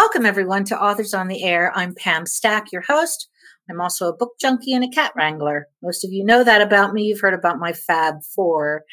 Welcome, 0.00 0.26
everyone, 0.26 0.62
to 0.66 0.80
Authors 0.80 1.12
on 1.12 1.26
the 1.26 1.42
Air. 1.42 1.72
I'm 1.74 1.92
Pam 1.92 2.24
Stack, 2.24 2.70
your 2.70 2.82
host. 2.82 3.28
I'm 3.68 3.80
also 3.80 4.06
a 4.06 4.16
book 4.16 4.34
junkie 4.40 4.72
and 4.72 4.84
a 4.84 4.88
cat 4.88 5.10
wrangler. 5.16 5.66
Most 5.82 6.04
of 6.04 6.12
you 6.12 6.24
know 6.24 6.44
that 6.44 6.62
about 6.62 6.92
me. 6.92 7.02
You've 7.02 7.18
heard 7.18 7.34
about 7.34 7.58
my 7.58 7.72
Fab 7.72 8.14
Four. 8.32 8.84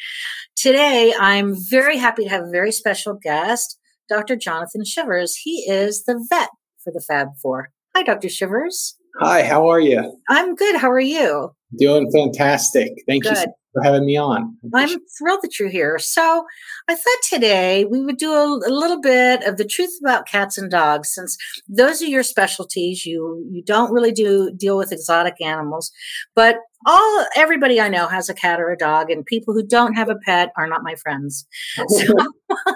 Today, 0.56 1.14
I'm 1.20 1.54
very 1.70 1.98
happy 1.98 2.24
to 2.24 2.30
have 2.32 2.46
a 2.46 2.50
very 2.50 2.72
special 2.72 3.14
guest, 3.22 3.78
Dr. 4.10 4.36
Jonathan 4.36 4.84
Shivers. 4.84 5.36
He 5.36 5.68
is 5.70 6.06
the 6.06 6.26
vet 6.28 6.50
for 6.84 6.92
the 6.92 7.06
Fab 7.08 7.28
Four. 7.40 7.70
Hi, 7.96 8.02
Dr. 8.02 8.28
Shivers. 8.28 8.98
Hi, 9.20 9.44
how 9.44 9.68
are 9.68 9.80
you? 9.80 10.20
I'm 10.28 10.56
good. 10.56 10.76
How 10.76 10.90
are 10.90 11.00
you? 11.00 11.52
Doing 11.78 12.12
fantastic. 12.12 12.90
Thank 13.08 13.26
good. 13.26 13.38
you 13.38 13.54
for 13.76 13.84
having 13.84 14.06
me 14.06 14.18
on. 14.18 14.58
I'm 14.74 15.00
thrilled 15.18 15.42
that 15.44 15.60
you're 15.60 15.70
here. 15.70 16.00
So, 16.00 16.46
I 16.88 16.96
thought 16.96 17.18
today 17.30 17.84
we 17.86 18.02
would 18.02 18.18
do 18.18 18.32
a, 18.32 18.60
a, 18.68 18.72
little 18.72 19.02
bit 19.02 19.44
of 19.44 19.58
the 19.58 19.66
truth 19.66 19.92
about 20.02 20.28
cats 20.28 20.58
and 20.58 20.72
dogs, 20.72 21.14
since 21.14 21.38
those 21.68 22.02
are 22.02 22.06
your 22.06 22.24
specialties. 22.24 23.06
You 23.06 23.46
you 23.52 23.62
don't 23.62 23.92
really 23.92 24.14
do 24.14 24.50
deal 24.56 24.78
with 24.78 24.94
exotic 24.94 25.42
animals, 25.42 25.92
but 26.36 26.58
all 26.86 27.26
everybody 27.36 27.82
I 27.82 27.90
know 27.90 28.08
has 28.08 28.30
a 28.30 28.34
cat 28.34 28.62
or 28.62 28.70
a 28.70 28.78
dog, 28.78 29.12
and 29.12 29.26
people 29.26 29.54
who 29.54 29.66
don't 29.66 29.96
have 29.96 30.10
a 30.10 30.16
pet 30.26 30.52
are 30.58 30.68
not 30.68 30.84
my 30.84 30.96
friends. 30.96 31.46
Oh. 31.78 31.86
So, 31.90 32.14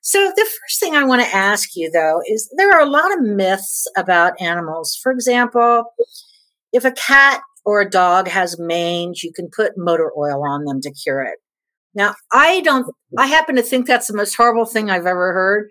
so 0.00 0.32
the 0.34 0.48
first 0.60 0.80
thing 0.80 0.96
I 0.96 1.04
want 1.04 1.22
to 1.22 1.36
ask 1.36 1.76
you 1.76 1.90
though 1.90 2.22
is 2.26 2.50
there 2.56 2.72
are 2.72 2.80
a 2.80 2.90
lot 2.90 3.12
of 3.12 3.20
myths 3.20 3.86
about 3.98 4.40
animals. 4.40 4.98
For 5.02 5.12
example, 5.12 5.84
if 6.72 6.86
a 6.86 6.92
cat 6.92 7.42
or 7.64 7.80
a 7.80 7.88
dog 7.88 8.28
has 8.28 8.56
mange, 8.58 9.22
you 9.22 9.32
can 9.34 9.48
put 9.54 9.72
motor 9.76 10.10
oil 10.16 10.42
on 10.46 10.64
them 10.64 10.80
to 10.80 10.92
cure 10.92 11.22
it. 11.22 11.38
Now, 11.94 12.14
I 12.32 12.60
don't, 12.62 12.86
I 13.18 13.26
happen 13.26 13.56
to 13.56 13.62
think 13.62 13.86
that's 13.86 14.06
the 14.06 14.16
most 14.16 14.34
horrible 14.34 14.64
thing 14.64 14.90
I've 14.90 15.06
ever 15.06 15.32
heard. 15.32 15.68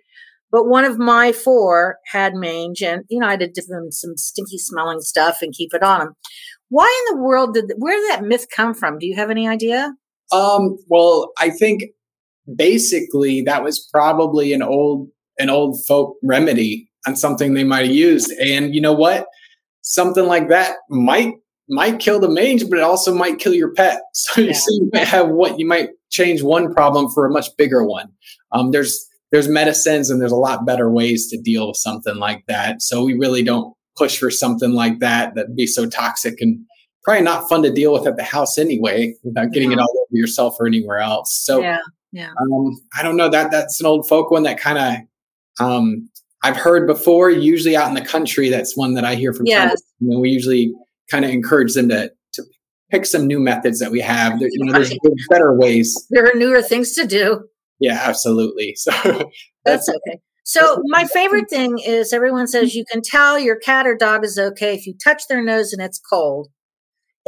But 0.52 0.68
one 0.68 0.84
of 0.84 1.00
my 1.00 1.32
four 1.32 1.98
had 2.08 2.36
mange, 2.36 2.84
and 2.84 3.04
you 3.10 3.20
know, 3.20 3.28
I 3.28 3.32
had 3.32 3.40
to 3.40 3.48
give 3.48 3.68
them 3.68 3.90
some 3.90 4.18
stinky 4.18 4.58
smelling 4.58 5.00
stuff 5.00 5.38
and 5.42 5.54
keep 5.54 5.74
it 5.74 5.82
on 5.82 6.00
them. 6.00 6.14
Why 6.68 7.06
in 7.08 7.16
the 7.16 7.24
world 7.24 7.54
did 7.54 7.72
where 7.78 7.98
did 7.98 8.12
that 8.12 8.28
myth 8.28 8.48
come 8.54 8.74
from? 8.74 9.00
Do 9.00 9.08
you 9.08 9.16
have 9.16 9.30
any 9.30 9.48
idea? 9.48 9.94
Um, 10.32 10.78
well, 10.88 11.32
I 11.38 11.50
think 11.52 11.84
basically 12.54 13.42
that 13.44 13.64
was 13.64 13.88
probably 13.94 14.52
an 14.52 14.62
old 14.62 15.10
an 15.40 15.50
old 15.50 15.78
folk 15.88 16.18
remedy 16.22 16.90
on 17.08 17.16
something 17.16 17.54
they 17.54 17.64
might 17.64 17.86
have 17.86 17.96
used. 17.96 18.32
And 18.40 18.76
you 18.76 18.82
know 18.82 18.94
what? 18.94 19.28
Something 19.82 20.26
like 20.26 20.50
that 20.50 20.76
might 20.90 21.34
might 21.72 22.00
kill 22.00 22.20
the 22.20 22.30
mange, 22.30 22.70
but 22.70 22.78
it 22.78 22.84
also 22.84 23.16
might 23.16 23.40
kill 23.40 23.54
your 23.54 23.74
pet. 23.74 24.02
So, 24.14 24.42
yeah. 24.42 24.54
so 24.54 24.66
you 24.74 24.90
might 24.94 25.08
have 25.08 25.30
what 25.30 25.58
you 25.58 25.66
might 25.66 25.90
change 26.10 26.44
one 26.44 26.74
problem 26.74 27.10
for 27.10 27.26
a 27.26 27.32
much 27.32 27.48
bigger 27.58 27.84
one. 27.84 28.10
Um, 28.52 28.72
there's 28.72 29.08
there's 29.32 29.48
medicines 29.48 30.10
and 30.10 30.22
there's 30.22 30.32
a 30.32 30.38
lot 30.38 30.66
better 30.66 30.92
ways 30.92 31.28
to 31.30 31.38
deal 31.38 31.68
with 31.68 31.78
something 31.78 32.18
like 32.18 32.44
that. 32.48 32.82
So 32.82 33.04
we 33.04 33.14
really 33.14 33.44
don't 33.44 33.74
push 33.98 34.18
for 34.18 34.30
something 34.30 34.74
like 34.74 35.00
that 35.00 35.34
that'd 35.36 35.56
be 35.56 35.66
so 35.66 35.88
toxic 35.88 36.42
and 36.42 36.60
probably 37.04 37.24
not 37.24 37.48
fun 37.48 37.64
to 37.64 37.72
deal 37.72 37.94
with 37.94 38.06
at 38.06 38.18
the 38.18 38.24
house 38.24 38.58
anyway 38.58 39.16
without 39.24 39.52
getting 39.52 39.72
yeah. 39.72 39.78
it 39.78 39.82
all 39.82 39.90
over 39.90 40.18
yourself 40.18 40.58
or 40.60 40.68
anywhere 40.68 41.00
else. 41.00 41.34
So 41.34 41.62
yeah, 41.62 41.80
yeah. 42.12 42.32
Um, 42.42 42.78
I 42.98 43.02
don't 43.02 43.16
know 43.16 43.30
that 43.30 43.52
that's 43.52 43.80
an 43.80 43.86
old 43.86 44.08
folk 44.08 44.30
one 44.30 44.44
that 44.44 44.60
kind 44.60 44.78
of 44.78 45.66
um, 45.66 46.10
I've 46.44 46.58
heard 46.58 46.86
before. 46.86 47.30
Usually 47.30 47.76
out 47.76 47.88
in 47.88 47.96
the 47.96 48.06
country, 48.06 48.50
that's 48.50 48.76
one 48.76 48.94
that 48.96 49.06
I 49.06 49.16
hear 49.16 49.34
from. 49.34 49.46
Yes. 49.46 49.82
You 50.00 50.10
know, 50.10 50.20
we 50.20 50.30
usually 50.30 50.74
kind 51.12 51.26
of 51.26 51.32
encourage 51.32 51.74
them 51.74 51.90
to 51.90 52.12
to 52.34 52.44
pick 52.90 53.06
some 53.06 53.28
new 53.28 53.40
methods 53.40 53.80
that 53.80 53.92
we 53.92 54.00
have. 54.00 54.40
There, 54.40 54.50
you 54.52 54.66
know, 54.66 54.74
there's, 54.74 54.98
better 55.30 55.54
ways. 55.54 56.08
There 56.10 56.26
are 56.26 56.34
newer 56.34 56.62
things 56.62 56.94
to 56.94 57.06
do. 57.06 57.44
Yeah, 57.80 58.00
absolutely. 58.02 58.76
So 58.78 58.92
that's, 59.64 59.86
that's 59.86 59.90
okay. 59.90 60.20
So 60.44 60.82
my 60.86 61.06
favorite 61.06 61.50
thing 61.50 61.78
is 61.80 62.14
everyone 62.14 62.48
says 62.48 62.74
you 62.74 62.84
can 62.92 63.02
tell 63.02 63.38
your 63.38 63.58
cat 63.58 63.86
or 63.86 63.96
dog 63.96 64.26
is 64.26 64.40
okay 64.40 64.74
if 64.74 64.88
you 64.88 64.96
touch 65.02 65.24
their 65.30 65.44
nose 65.44 65.72
and 65.72 65.82
it's 65.82 66.00
cold. 66.00 66.50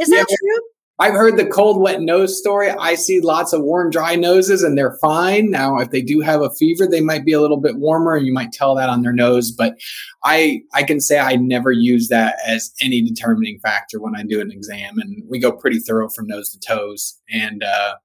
Is 0.00 0.10
yeah, 0.10 0.18
that 0.18 0.26
true? 0.28 0.60
I've 1.00 1.14
heard 1.14 1.36
the 1.36 1.46
cold, 1.46 1.80
wet 1.80 2.02
nose 2.02 2.38
story. 2.38 2.70
I 2.70 2.94
see 2.94 3.20
lots 3.20 3.52
of 3.52 3.62
warm, 3.62 3.90
dry 3.90 4.14
noses 4.14 4.62
and 4.62 4.78
they're 4.78 4.96
fine. 5.00 5.50
Now, 5.50 5.78
if 5.78 5.90
they 5.90 6.00
do 6.00 6.20
have 6.20 6.40
a 6.40 6.50
fever, 6.50 6.86
they 6.86 7.00
might 7.00 7.24
be 7.24 7.32
a 7.32 7.40
little 7.40 7.60
bit 7.60 7.78
warmer 7.78 8.14
and 8.14 8.24
you 8.24 8.32
might 8.32 8.52
tell 8.52 8.76
that 8.76 8.88
on 8.88 9.02
their 9.02 9.12
nose. 9.12 9.50
But 9.50 9.76
I, 10.22 10.62
I 10.72 10.84
can 10.84 11.00
say 11.00 11.18
I 11.18 11.34
never 11.34 11.72
use 11.72 12.08
that 12.10 12.36
as 12.46 12.72
any 12.80 13.02
determining 13.02 13.58
factor 13.58 14.00
when 14.00 14.14
I 14.14 14.22
do 14.22 14.40
an 14.40 14.52
exam. 14.52 14.98
And 14.98 15.24
we 15.28 15.40
go 15.40 15.50
pretty 15.50 15.80
thorough 15.80 16.08
from 16.10 16.28
nose 16.28 16.50
to 16.50 16.60
toes. 16.60 17.20
And, 17.28 17.64
uh, 17.64 17.96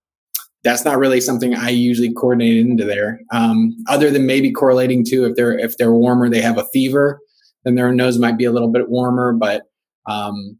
that's 0.63 0.83
not 0.83 0.97
really 0.97 1.21
something 1.21 1.55
I 1.55 1.69
usually 1.69 2.13
coordinate 2.13 2.57
into 2.57 2.83
there. 2.83 3.21
Um, 3.31 3.77
other 3.87 4.11
than 4.11 4.25
maybe 4.25 4.51
correlating 4.51 5.05
to 5.05 5.25
if 5.25 5.35
they're 5.35 5.57
if 5.57 5.77
they're 5.77 5.93
warmer, 5.93 6.29
they 6.29 6.41
have 6.41 6.57
a 6.57 6.67
fever, 6.73 7.21
then 7.63 7.75
their 7.75 7.93
nose 7.93 8.17
might 8.17 8.37
be 8.37 8.45
a 8.45 8.51
little 8.51 8.71
bit 8.71 8.89
warmer. 8.89 9.31
But 9.31 9.63
um, 10.05 10.57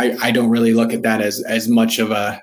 I, 0.00 0.16
I 0.28 0.30
don't 0.30 0.48
really 0.48 0.72
look 0.72 0.92
at 0.94 1.02
that 1.02 1.20
as 1.20 1.42
as 1.42 1.68
much 1.68 1.98
of 1.98 2.10
a 2.10 2.40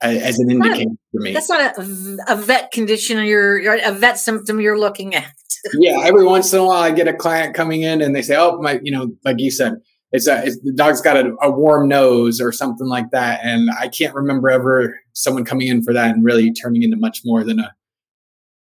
as 0.00 0.38
an 0.38 0.50
indicator 0.50 0.90
for 1.12 1.20
me. 1.20 1.32
That's 1.32 1.48
not 1.48 1.78
a, 1.78 2.16
a 2.28 2.36
vet 2.36 2.72
condition 2.72 3.24
you're 3.24 3.76
a 3.76 3.92
vet 3.92 4.18
symptom 4.18 4.60
you're 4.60 4.78
looking 4.78 5.14
at. 5.14 5.32
yeah, 5.74 6.00
every 6.04 6.24
once 6.24 6.52
in 6.52 6.58
a 6.58 6.64
while 6.64 6.82
I 6.82 6.90
get 6.90 7.08
a 7.08 7.14
client 7.14 7.54
coming 7.54 7.82
in 7.82 8.02
and 8.02 8.14
they 8.14 8.22
say, 8.22 8.36
"Oh, 8.36 8.60
my, 8.60 8.80
you 8.82 8.92
know, 8.92 9.12
like 9.24 9.36
you 9.38 9.50
said, 9.50 9.74
it's 10.12 10.26
a 10.26 10.44
it's, 10.44 10.60
the 10.60 10.72
dog's 10.72 11.00
got 11.00 11.16
a, 11.16 11.34
a, 11.40 11.50
warm 11.50 11.88
nose 11.88 12.40
or 12.40 12.50
something 12.50 12.88
like 12.88 13.10
that," 13.12 13.40
and 13.44 13.70
I 13.78 13.88
can't 13.88 14.14
remember 14.14 14.50
ever 14.50 14.98
someone 15.12 15.44
coming 15.44 15.68
in 15.68 15.82
for 15.82 15.92
that 15.92 16.14
and 16.14 16.24
really 16.24 16.52
turning 16.52 16.82
into 16.82 16.96
much 16.96 17.22
more 17.24 17.44
than 17.44 17.60
a 17.60 17.72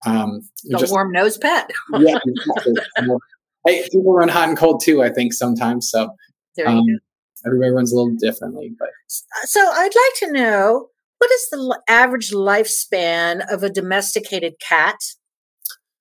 um 0.04 0.42
a 0.74 0.78
just, 0.78 0.92
warm 0.92 1.12
nose 1.12 1.38
pet. 1.38 1.70
yeah, 1.98 2.18
hey, 3.66 3.88
people 3.90 4.12
run 4.12 4.28
hot 4.28 4.48
and 4.48 4.58
cold 4.58 4.82
too. 4.84 5.02
I 5.02 5.10
think 5.10 5.32
sometimes 5.32 5.88
so. 5.88 6.10
There 6.56 6.68
you 6.68 6.72
um, 6.72 6.86
go 6.86 6.98
everybody 7.47 7.70
runs 7.70 7.92
a 7.92 7.97
little 7.97 8.14
differently. 8.19 8.72
But 8.78 8.91
so 9.44 9.60
I'd 9.60 9.84
like 9.84 10.20
to 10.20 10.32
know 10.32 10.88
what 11.19 11.30
is 11.30 11.48
the 11.50 11.80
average 11.88 12.30
lifespan 12.30 13.42
of 13.53 13.62
a 13.62 13.70
domesticated 13.70 14.54
cat? 14.60 14.97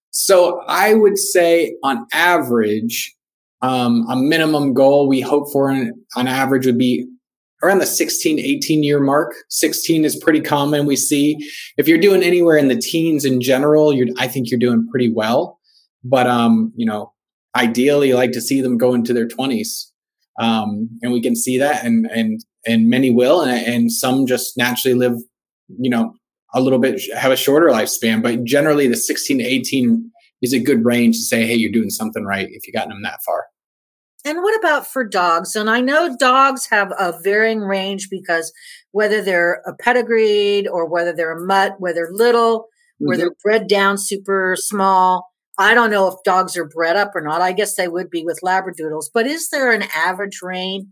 So 0.10 0.62
I 0.68 0.94
would 0.94 1.18
say, 1.18 1.76
on 1.84 2.08
average, 2.12 3.16
um, 3.62 4.06
a 4.10 4.16
minimum 4.16 4.74
goal 4.74 5.08
we 5.08 5.22
hope 5.22 5.52
for 5.52 5.70
on 5.72 6.28
average 6.28 6.66
would 6.66 6.78
be 6.78 7.08
around 7.64 7.80
the 7.80 7.86
16 7.86 8.40
18 8.40 8.84
year 8.84 9.00
mark 9.00 9.34
16 9.50 10.04
is 10.04 10.16
pretty 10.16 10.42
common 10.42 10.86
we 10.86 10.96
see 10.96 11.38
if 11.78 11.88
you're 11.88 12.00
doing 12.00 12.24
anywhere 12.24 12.58
in 12.58 12.68
the 12.68 12.76
teens 12.76 13.24
in 13.24 13.40
general 13.40 13.94
you're 13.94 14.08
i 14.18 14.28
think 14.28 14.50
you're 14.50 14.60
doing 14.60 14.88
pretty 14.90 15.12
well 15.14 15.60
but 16.04 16.28
um 16.28 16.74
you 16.76 16.86
know 16.86 17.14
ideally 17.56 18.14
like 18.14 18.32
to 18.32 18.42
see 18.42 18.62
them 18.62 18.78
go 18.78 18.94
into 18.94 19.14
their 19.14 19.28
20s 19.28 19.91
um, 20.42 20.90
and 21.04 21.14
we 21.14 21.22
can 21.22 21.36
see 21.36 21.60
that, 21.60 21.86
and 21.86 22.08
and 22.08 22.44
and 22.66 22.90
many 22.90 23.12
will, 23.12 23.42
and, 23.42 23.66
and 23.66 23.92
some 23.92 24.26
just 24.26 24.58
naturally 24.58 24.96
live, 24.96 25.18
you 25.80 25.90
know, 25.90 26.14
a 26.54 26.60
little 26.60 26.80
bit 26.80 27.00
have 27.16 27.32
a 27.32 27.38
shorter 27.38 27.68
lifespan. 27.68 28.24
But 28.24 28.44
generally, 28.44 28.88
the 28.88 28.98
16 28.98 29.38
to 29.38 29.44
18 29.44 30.12
is 30.42 30.54
a 30.54 30.60
good 30.60 30.84
range 30.84 31.18
to 31.18 31.24
say, 31.24 31.46
hey, 31.46 31.56
you're 31.56 31.72
doing 31.72 31.92
something 31.92 32.26
right 32.26 32.48
if 32.50 32.66
you've 32.66 32.74
gotten 32.74 32.90
them 32.90 33.04
that 33.04 33.20
far. 33.24 33.46
And 34.26 34.40
what 34.42 34.58
about 34.60 34.88
for 34.88 35.08
dogs? 35.08 35.56
And 35.56 35.70
I 35.70 35.82
know 35.82 36.16
dogs 36.20 36.68
have 36.72 36.92
a 36.98 37.14
varying 37.24 37.62
range 37.62 38.10
because 38.10 38.52
whether 38.92 39.22
they're 39.22 39.62
a 39.66 39.76
pedigreed 39.76 40.68
or 40.68 40.88
whether 40.88 41.14
they're 41.14 41.38
a 41.38 41.46
mutt, 41.46 41.76
whether 41.80 42.08
little, 42.12 42.62
mm-hmm. 42.62 43.08
where 43.08 43.18
they're 43.18 43.36
bred 43.44 43.68
down 43.68 43.98
super 43.98 44.56
small, 44.58 45.31
I 45.58 45.74
don't 45.74 45.92
know 45.92 46.08
if 46.08 46.16
dogs 46.24 46.56
are 46.58 46.68
bred 46.68 46.96
up 46.96 47.12
or 47.14 47.22
not. 47.22 47.42
I 47.42 47.52
guess 47.52 47.76
they 47.76 47.88
would 47.88 48.10
be 48.10 48.24
with 48.24 48.40
labradoodles, 48.44 49.06
but 49.14 49.28
is 49.28 49.50
there 49.50 49.72
an 49.72 49.84
average 49.96 50.40
range 50.42 50.86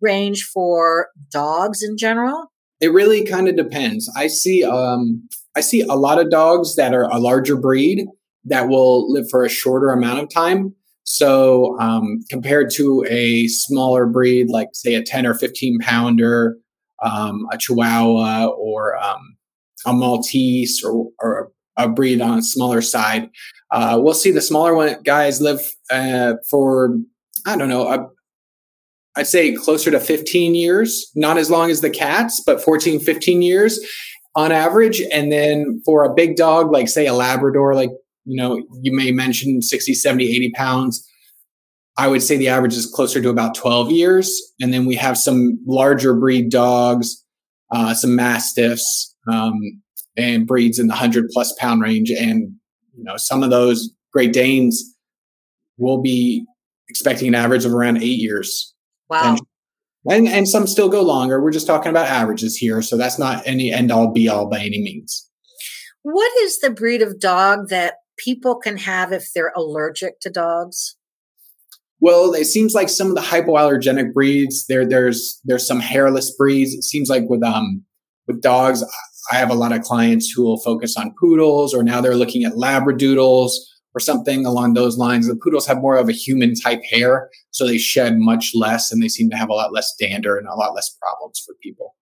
range 0.00 0.42
for 0.42 1.08
dogs 1.30 1.82
in 1.82 1.96
general? 1.96 2.50
It 2.80 2.92
really 2.92 3.24
kind 3.24 3.48
of 3.48 3.56
depends. 3.56 4.10
I 4.16 4.26
see 4.26 4.64
um 4.64 5.28
I 5.56 5.60
see 5.60 5.82
a 5.82 5.94
lot 5.94 6.20
of 6.20 6.30
dogs 6.30 6.76
that 6.76 6.94
are 6.94 7.04
a 7.10 7.18
larger 7.18 7.56
breed 7.56 8.06
that 8.44 8.68
will 8.68 9.10
live 9.12 9.28
for 9.30 9.44
a 9.44 9.48
shorter 9.48 9.90
amount 9.90 10.20
of 10.20 10.28
time. 10.30 10.74
So 11.04 11.78
um, 11.78 12.24
compared 12.28 12.70
to 12.72 13.04
a 13.08 13.46
smaller 13.48 14.06
breed, 14.06 14.50
like 14.50 14.68
say 14.72 14.94
a 14.94 15.02
10 15.02 15.24
or 15.24 15.34
15 15.34 15.78
pounder, 15.80 16.56
um, 17.02 17.46
a 17.52 17.58
Chihuahua 17.58 18.46
or 18.46 18.96
um, 18.96 19.36
a 19.86 19.92
Maltese 19.92 20.82
or, 20.84 21.08
or 21.20 21.52
a 21.76 21.88
breed 21.88 22.20
on 22.20 22.38
a 22.38 22.42
smaller 22.42 22.82
side, 22.82 23.30
uh, 23.70 23.98
we'll 24.00 24.14
see 24.14 24.30
the 24.30 24.40
smaller 24.40 24.74
one 24.74 25.02
guys 25.02 25.40
live 25.40 25.60
uh, 25.90 26.34
for 26.50 26.96
I 27.46 27.56
don't 27.56 27.68
know. 27.68 27.88
i 27.88 27.98
I'd 29.18 29.26
say 29.26 29.54
closer 29.54 29.90
to 29.90 29.98
15 29.98 30.54
years, 30.54 31.10
not 31.14 31.38
as 31.38 31.50
long 31.50 31.70
as 31.70 31.80
the 31.80 31.88
cats, 31.88 32.42
but 32.44 32.62
14, 32.62 33.00
15 33.00 33.40
years 33.40 33.80
on 34.34 34.52
average. 34.52 35.00
And 35.10 35.32
then 35.32 35.80
for 35.86 36.04
a 36.04 36.12
big 36.12 36.36
dog, 36.36 36.70
like 36.70 36.88
say 36.88 37.06
a 37.06 37.14
Labrador, 37.14 37.74
like, 37.74 37.88
you 38.26 38.36
know, 38.36 38.62
you 38.82 38.94
may 38.94 39.12
mention 39.12 39.62
60, 39.62 39.94
70, 39.94 40.24
80 40.24 40.50
pounds. 40.52 41.08
I 41.96 42.08
would 42.08 42.22
say 42.22 42.36
the 42.36 42.48
average 42.48 42.74
is 42.74 42.84
closer 42.84 43.22
to 43.22 43.30
about 43.30 43.54
12 43.54 43.90
years. 43.90 44.30
And 44.60 44.72
then 44.72 44.84
we 44.84 44.96
have 44.96 45.16
some 45.16 45.58
larger 45.66 46.12
breed 46.12 46.50
dogs, 46.50 47.24
uh, 47.72 47.94
some 47.94 48.14
Mastiffs, 48.14 49.16
um, 49.32 49.58
and 50.18 50.46
breeds 50.46 50.78
in 50.78 50.88
the 50.88 50.92
100 50.92 51.30
plus 51.32 51.54
pound 51.58 51.80
range. 51.80 52.10
And 52.10 52.52
you 52.96 53.04
know, 53.04 53.16
some 53.16 53.42
of 53.42 53.50
those 53.50 53.90
Great 54.12 54.32
Danes 54.32 54.96
we'll 55.78 56.00
be 56.00 56.44
expecting 56.88 57.28
an 57.28 57.34
average 57.34 57.64
of 57.64 57.74
around 57.74 57.98
eight 57.98 58.18
years. 58.18 58.74
Wow. 59.08 59.36
And, 60.06 60.26
and, 60.26 60.28
and 60.28 60.48
some 60.48 60.66
still 60.66 60.88
go 60.88 61.02
longer. 61.02 61.42
We're 61.42 61.50
just 61.50 61.66
talking 61.66 61.90
about 61.90 62.08
averages 62.08 62.56
here. 62.56 62.82
So 62.82 62.96
that's 62.96 63.18
not 63.18 63.46
any 63.46 63.72
end 63.72 63.90
all 63.90 64.12
be 64.12 64.28
all 64.28 64.48
by 64.48 64.60
any 64.60 64.80
means. 64.82 65.28
What 66.02 66.30
is 66.42 66.60
the 66.60 66.70
breed 66.70 67.02
of 67.02 67.18
dog 67.18 67.68
that 67.68 67.94
people 68.18 68.56
can 68.56 68.76
have 68.78 69.12
if 69.12 69.28
they're 69.34 69.52
allergic 69.56 70.20
to 70.20 70.30
dogs? 70.30 70.96
Well, 72.00 72.34
it 72.34 72.44
seems 72.44 72.74
like 72.74 72.88
some 72.88 73.08
of 73.08 73.14
the 73.14 73.22
hypoallergenic 73.22 74.12
breeds, 74.12 74.66
there 74.66 74.86
there's 74.86 75.40
there's 75.44 75.66
some 75.66 75.80
hairless 75.80 76.34
breeds. 76.36 76.74
It 76.74 76.84
seems 76.84 77.08
like 77.08 77.24
with 77.28 77.42
um 77.42 77.82
with 78.28 78.42
dogs, 78.42 78.84
I 79.30 79.36
have 79.36 79.50
a 79.50 79.54
lot 79.54 79.72
of 79.72 79.82
clients 79.82 80.30
who 80.30 80.44
will 80.44 80.60
focus 80.60 80.96
on 80.96 81.14
poodles, 81.18 81.74
or 81.74 81.82
now 81.82 82.00
they're 82.00 82.16
looking 82.16 82.44
at 82.44 82.52
labradoodles 82.52 83.50
or 83.94 84.00
something 84.00 84.44
along 84.44 84.74
those 84.74 84.98
lines. 84.98 85.26
The 85.26 85.36
poodles 85.36 85.66
have 85.66 85.78
more 85.78 85.96
of 85.96 86.08
a 86.08 86.12
human 86.12 86.54
type 86.54 86.82
hair, 86.90 87.30
so 87.50 87.66
they 87.66 87.78
shed 87.78 88.18
much 88.18 88.52
less, 88.54 88.92
and 88.92 89.02
they 89.02 89.08
seem 89.08 89.30
to 89.30 89.36
have 89.36 89.48
a 89.48 89.54
lot 89.54 89.72
less 89.72 89.94
dander 89.98 90.36
and 90.36 90.46
a 90.46 90.54
lot 90.54 90.74
less 90.74 90.96
problems 91.00 91.42
for 91.44 91.54
people. 91.62 91.94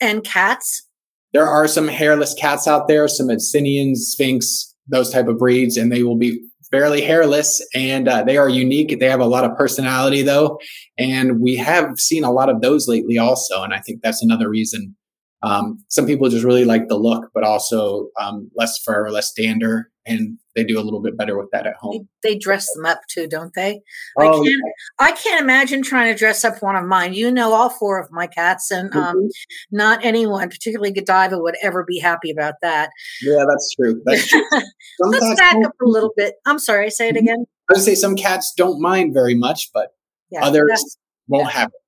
And 0.00 0.24
cats? 0.24 0.86
There 1.32 1.46
are 1.46 1.68
some 1.68 1.88
hairless 1.88 2.34
cats 2.34 2.66
out 2.66 2.88
there, 2.88 3.08
some 3.08 3.30
Abyssinians, 3.30 4.12
Sphynx, 4.12 4.74
those 4.88 5.10
type 5.10 5.28
of 5.28 5.38
breeds, 5.38 5.76
and 5.76 5.92
they 5.92 6.02
will 6.02 6.16
be 6.16 6.40
fairly 6.70 7.00
hairless 7.00 7.64
and 7.74 8.08
uh, 8.08 8.22
they 8.24 8.36
are 8.36 8.48
unique. 8.48 8.98
They 8.98 9.08
have 9.08 9.20
a 9.20 9.26
lot 9.26 9.44
of 9.44 9.56
personality 9.56 10.22
though. 10.22 10.58
And 10.98 11.40
we 11.40 11.56
have 11.56 11.98
seen 11.98 12.24
a 12.24 12.32
lot 12.32 12.48
of 12.48 12.60
those 12.60 12.88
lately 12.88 13.18
also. 13.18 13.62
And 13.62 13.72
I 13.72 13.80
think 13.80 14.02
that's 14.02 14.22
another 14.22 14.48
reason. 14.48 14.96
Um, 15.46 15.84
some 15.88 16.06
people 16.06 16.28
just 16.28 16.44
really 16.44 16.64
like 16.64 16.88
the 16.88 16.96
look, 16.96 17.30
but 17.32 17.44
also 17.44 18.08
um, 18.20 18.50
less 18.56 18.78
fur, 18.84 19.10
less 19.10 19.32
dander, 19.32 19.90
and 20.04 20.38
they 20.56 20.64
do 20.64 20.78
a 20.78 20.82
little 20.82 21.00
bit 21.00 21.16
better 21.16 21.38
with 21.38 21.48
that 21.52 21.66
at 21.66 21.76
home. 21.76 22.08
They, 22.22 22.36
dress 22.36 22.66
them 22.74 22.84
up 22.86 23.00
too, 23.08 23.26
don't 23.28 23.52
they? 23.54 23.80
Oh, 24.18 24.22
I 24.22 24.44
can't. 24.44 24.62
I 24.98 25.12
can't 25.12 25.40
imagine 25.42 25.82
trying 25.82 26.12
to 26.12 26.18
dress 26.18 26.44
up 26.44 26.62
one 26.62 26.74
of 26.74 26.84
mine. 26.84 27.14
You 27.14 27.30
know, 27.30 27.52
all 27.52 27.70
four 27.70 28.00
of 28.00 28.10
my 28.10 28.26
cats, 28.26 28.70
and 28.70 28.92
um, 28.96 29.16
Mhm. 29.16 29.28
not 29.70 30.04
anyone, 30.04 30.48
particularly 30.48 30.92
Godiva, 30.92 31.38
would 31.38 31.56
ever 31.62 31.84
be 31.84 31.98
happy 32.00 32.30
about 32.30 32.54
that. 32.62 32.90
Yeah, 33.22 33.44
that's 33.48 33.74
true. 33.74 34.02
That's 34.04 34.26
true. 34.26 34.42
Let's 35.00 35.40
back 35.40 35.56
up 35.64 35.72
a 35.80 35.86
little 35.88 36.12
bit. 36.16 36.34
I'm 36.44 36.58
sorry. 36.58 36.90
Say 36.90 37.08
it 37.10 37.16
Mhm. 37.16 37.20
again. 37.20 37.44
I 37.70 37.74
would 37.74 37.82
say 37.82 37.94
some 37.94 38.16
cats 38.16 38.52
don't 38.56 38.80
mind 38.80 39.12
very 39.14 39.34
much, 39.34 39.70
but 39.72 39.90
Yeah. 40.30 40.44
others 40.44 40.96
won't 41.28 41.50
have 41.50 41.68
it. 41.68 41.80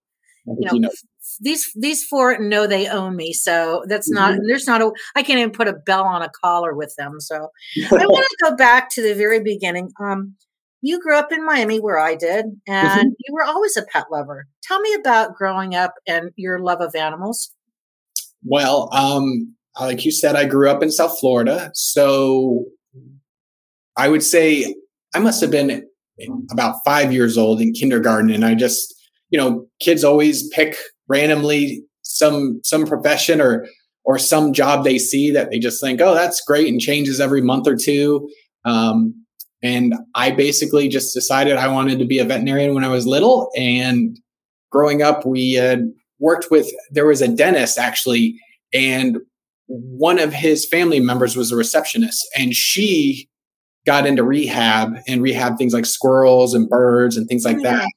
You 0.59 0.67
know, 0.67 0.75
you 0.75 0.81
know. 0.81 0.91
these 1.41 1.71
these 1.77 2.05
four 2.05 2.39
know 2.39 2.67
they 2.67 2.89
own 2.89 3.17
me, 3.17 3.33
so 3.33 3.85
that's 3.89 4.11
not. 4.11 4.35
Mhm. 4.35 4.41
There's 4.47 4.67
not 4.67 4.81
a. 4.81 4.91
I 5.15 5.23
can't 5.23 5.39
even 5.39 5.53
put 5.53 5.69
a 5.69 5.75
bell 5.75 6.05
on 6.05 6.23
a 6.23 6.31
collar 6.43 6.75
with 6.75 6.95
them. 6.97 7.21
So 7.21 7.49
I 7.93 8.07
want 8.07 8.27
to 8.27 8.51
go 8.51 8.57
back 8.57 8.91
to 8.91 9.03
the 9.03 9.15
very 9.15 9.41
beginning. 9.41 9.91
Um, 10.01 10.35
you 10.81 11.01
grew 11.01 11.17
up 11.17 11.33
in 11.33 11.45
Miami, 11.45 11.81
where 11.81 11.99
I 11.99 12.15
did, 12.15 12.47
and 12.67 13.15
you 13.19 13.35
were 13.35 13.45
always 13.45 13.77
a 13.77 13.83
pet 13.83 14.07
lover. 14.11 14.47
Tell 14.63 14.81
me 14.81 14.95
about 14.95 15.35
growing 15.35 15.75
up 15.75 15.95
and 16.07 16.31
your 16.37 16.61
love 16.61 16.81
of 16.81 16.95
animals. 16.95 17.51
Well, 18.45 18.89
um, 18.93 19.55
like 19.81 20.05
you 20.05 20.11
said, 20.11 20.37
I 20.37 20.45
grew 20.45 20.69
up 20.71 20.83
in 20.83 20.91
South 20.91 21.19
Florida. 21.19 21.71
So 21.75 22.65
I 23.97 24.09
would 24.09 24.23
say 24.23 24.75
I 25.15 25.19
must 25.19 25.41
have 25.41 25.51
been 25.51 25.87
about 26.51 26.77
five 26.85 27.13
years 27.13 27.39
old 27.39 27.61
in 27.61 27.73
kindergarten. 27.73 28.31
And 28.31 28.45
I 28.45 28.55
just, 28.55 28.95
you 29.31 29.39
know, 29.39 29.67
kids 29.81 30.05
always 30.05 30.49
pick 30.49 30.77
randomly 31.09 31.83
some, 32.03 32.61
some 32.65 32.87
profession 32.87 33.41
or, 33.41 33.67
or 34.05 34.19
some 34.19 34.53
job 34.53 34.85
they 34.85 34.99
see 34.99 35.31
that 35.31 35.51
they 35.51 35.59
just 35.59 35.83
think, 35.83 36.01
oh, 36.01 36.15
that's 36.15 36.41
great 36.41 36.69
and 36.69 36.81
changes 36.81 37.21
every 37.21 37.43
month 37.43 37.67
or 37.67 37.77
two. 37.77 38.29
Um, 38.65 39.15
and 39.63 39.95
I 40.15 40.31
basically 40.31 40.89
just 40.89 41.15
decided 41.15 41.57
I 41.57 41.69
wanted 41.69 41.99
to 41.99 42.05
be 42.05 42.19
a 42.19 42.25
veterinarian 42.25 42.75
when 42.75 42.85
I 42.85 42.89
was 42.89 43.07
little. 43.07 43.51
And 43.57 44.19
growing 44.71 45.03
up, 45.03 45.27
we 45.27 45.55
had 45.55 45.91
worked 46.19 46.51
with, 46.51 46.71
there 46.91 47.07
was 47.07 47.23
a 47.23 47.29
dentist 47.29 47.79
actually, 47.79 48.39
and 48.73 49.19
one 49.67 50.19
of 50.19 50.33
his 50.33 50.67
family 50.67 51.01
members 51.01 51.37
was 51.37 51.53
a 51.53 51.57
receptionist, 51.57 52.27
and 52.37 52.55
she 52.55 53.29
got 53.85 54.07
into 54.07 54.23
rehab 54.23 54.95
and 55.07 55.23
rehab 55.23 55.59
things 55.59 55.75
like 55.75 55.87
squirrels 55.87 56.55
and 56.55 56.69
birds 56.69 57.17
and 57.17 57.29
things 57.29 57.45
like 57.45 57.59
Oh, 57.59 57.63
that. 57.63 57.89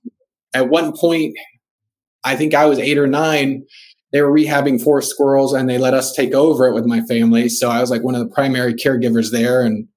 At 0.53 0.69
one 0.69 0.95
point, 0.95 1.36
I 2.24 2.36
think 2.36 2.53
I 2.53 2.65
was 2.65 2.80
eight 2.80 2.98
or 2.98 3.07
nine. 3.07 3.63
They 4.12 4.21
were 4.21 4.31
rehabbing 4.31 4.81
four 4.81 5.01
squirrels 5.01 5.53
and 5.53 5.69
they 5.69 5.77
let 5.77 5.94
us 5.94 6.13
take 6.13 6.33
over 6.33 6.68
it 6.68 6.74
with 6.74 6.86
my 6.86 7.01
family. 7.01 7.48
So 7.50 7.69
I 7.69 7.80
was 7.80 7.89
like 7.89 8.03
one 8.03 8.15
of 8.15 8.21
the 8.21 8.33
primary 8.33 8.74
caregivers 8.74 9.31
there 9.31 9.62
and 9.62 9.88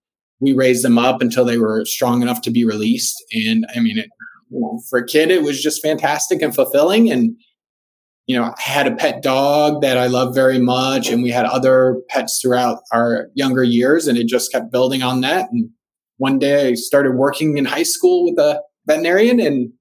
we 0.41 0.53
raised 0.53 0.85
them 0.85 0.99
up 0.99 1.21
until 1.21 1.45
they 1.45 1.59
were 1.59 1.85
strong 1.85 2.23
enough 2.23 2.41
to 2.43 2.51
be 2.51 2.65
released. 2.65 3.17
And 3.33 3.67
I 3.75 3.81
mean, 3.81 3.99
it, 3.99 4.09
for 4.89 5.01
a 5.01 5.07
kid, 5.07 5.31
it 5.31 5.43
was 5.43 5.61
just 5.61 5.83
fantastic 5.83 6.43
and 6.43 6.55
fulfilling. 6.55 7.11
And, 7.11 7.37
you 8.27 8.37
know, 8.37 8.45
I 8.45 8.61
had 8.61 8.87
a 8.87 8.95
pet 8.95 9.23
dog 9.23 9.83
that 9.83 9.99
I 9.99 10.07
love 10.07 10.35
very 10.35 10.59
much. 10.59 11.09
And 11.09 11.23
we 11.23 11.31
had 11.31 11.47
other 11.47 12.01
pets 12.09 12.41
throughout 12.41 12.81
our 12.93 13.29
younger 13.35 13.65
years 13.65 14.07
and 14.07 14.17
it 14.17 14.29
just 14.29 14.53
kept 14.53 14.71
building 14.71 15.03
on 15.03 15.23
that. 15.23 15.49
And 15.51 15.71
one 16.19 16.39
day 16.39 16.69
I 16.69 16.75
started 16.75 17.17
working 17.17 17.59
in 17.59 17.65
high 17.65 17.83
school 17.83 18.25
with 18.25 18.39
a 18.39 18.63
veterinarian 18.87 19.41
and 19.41 19.73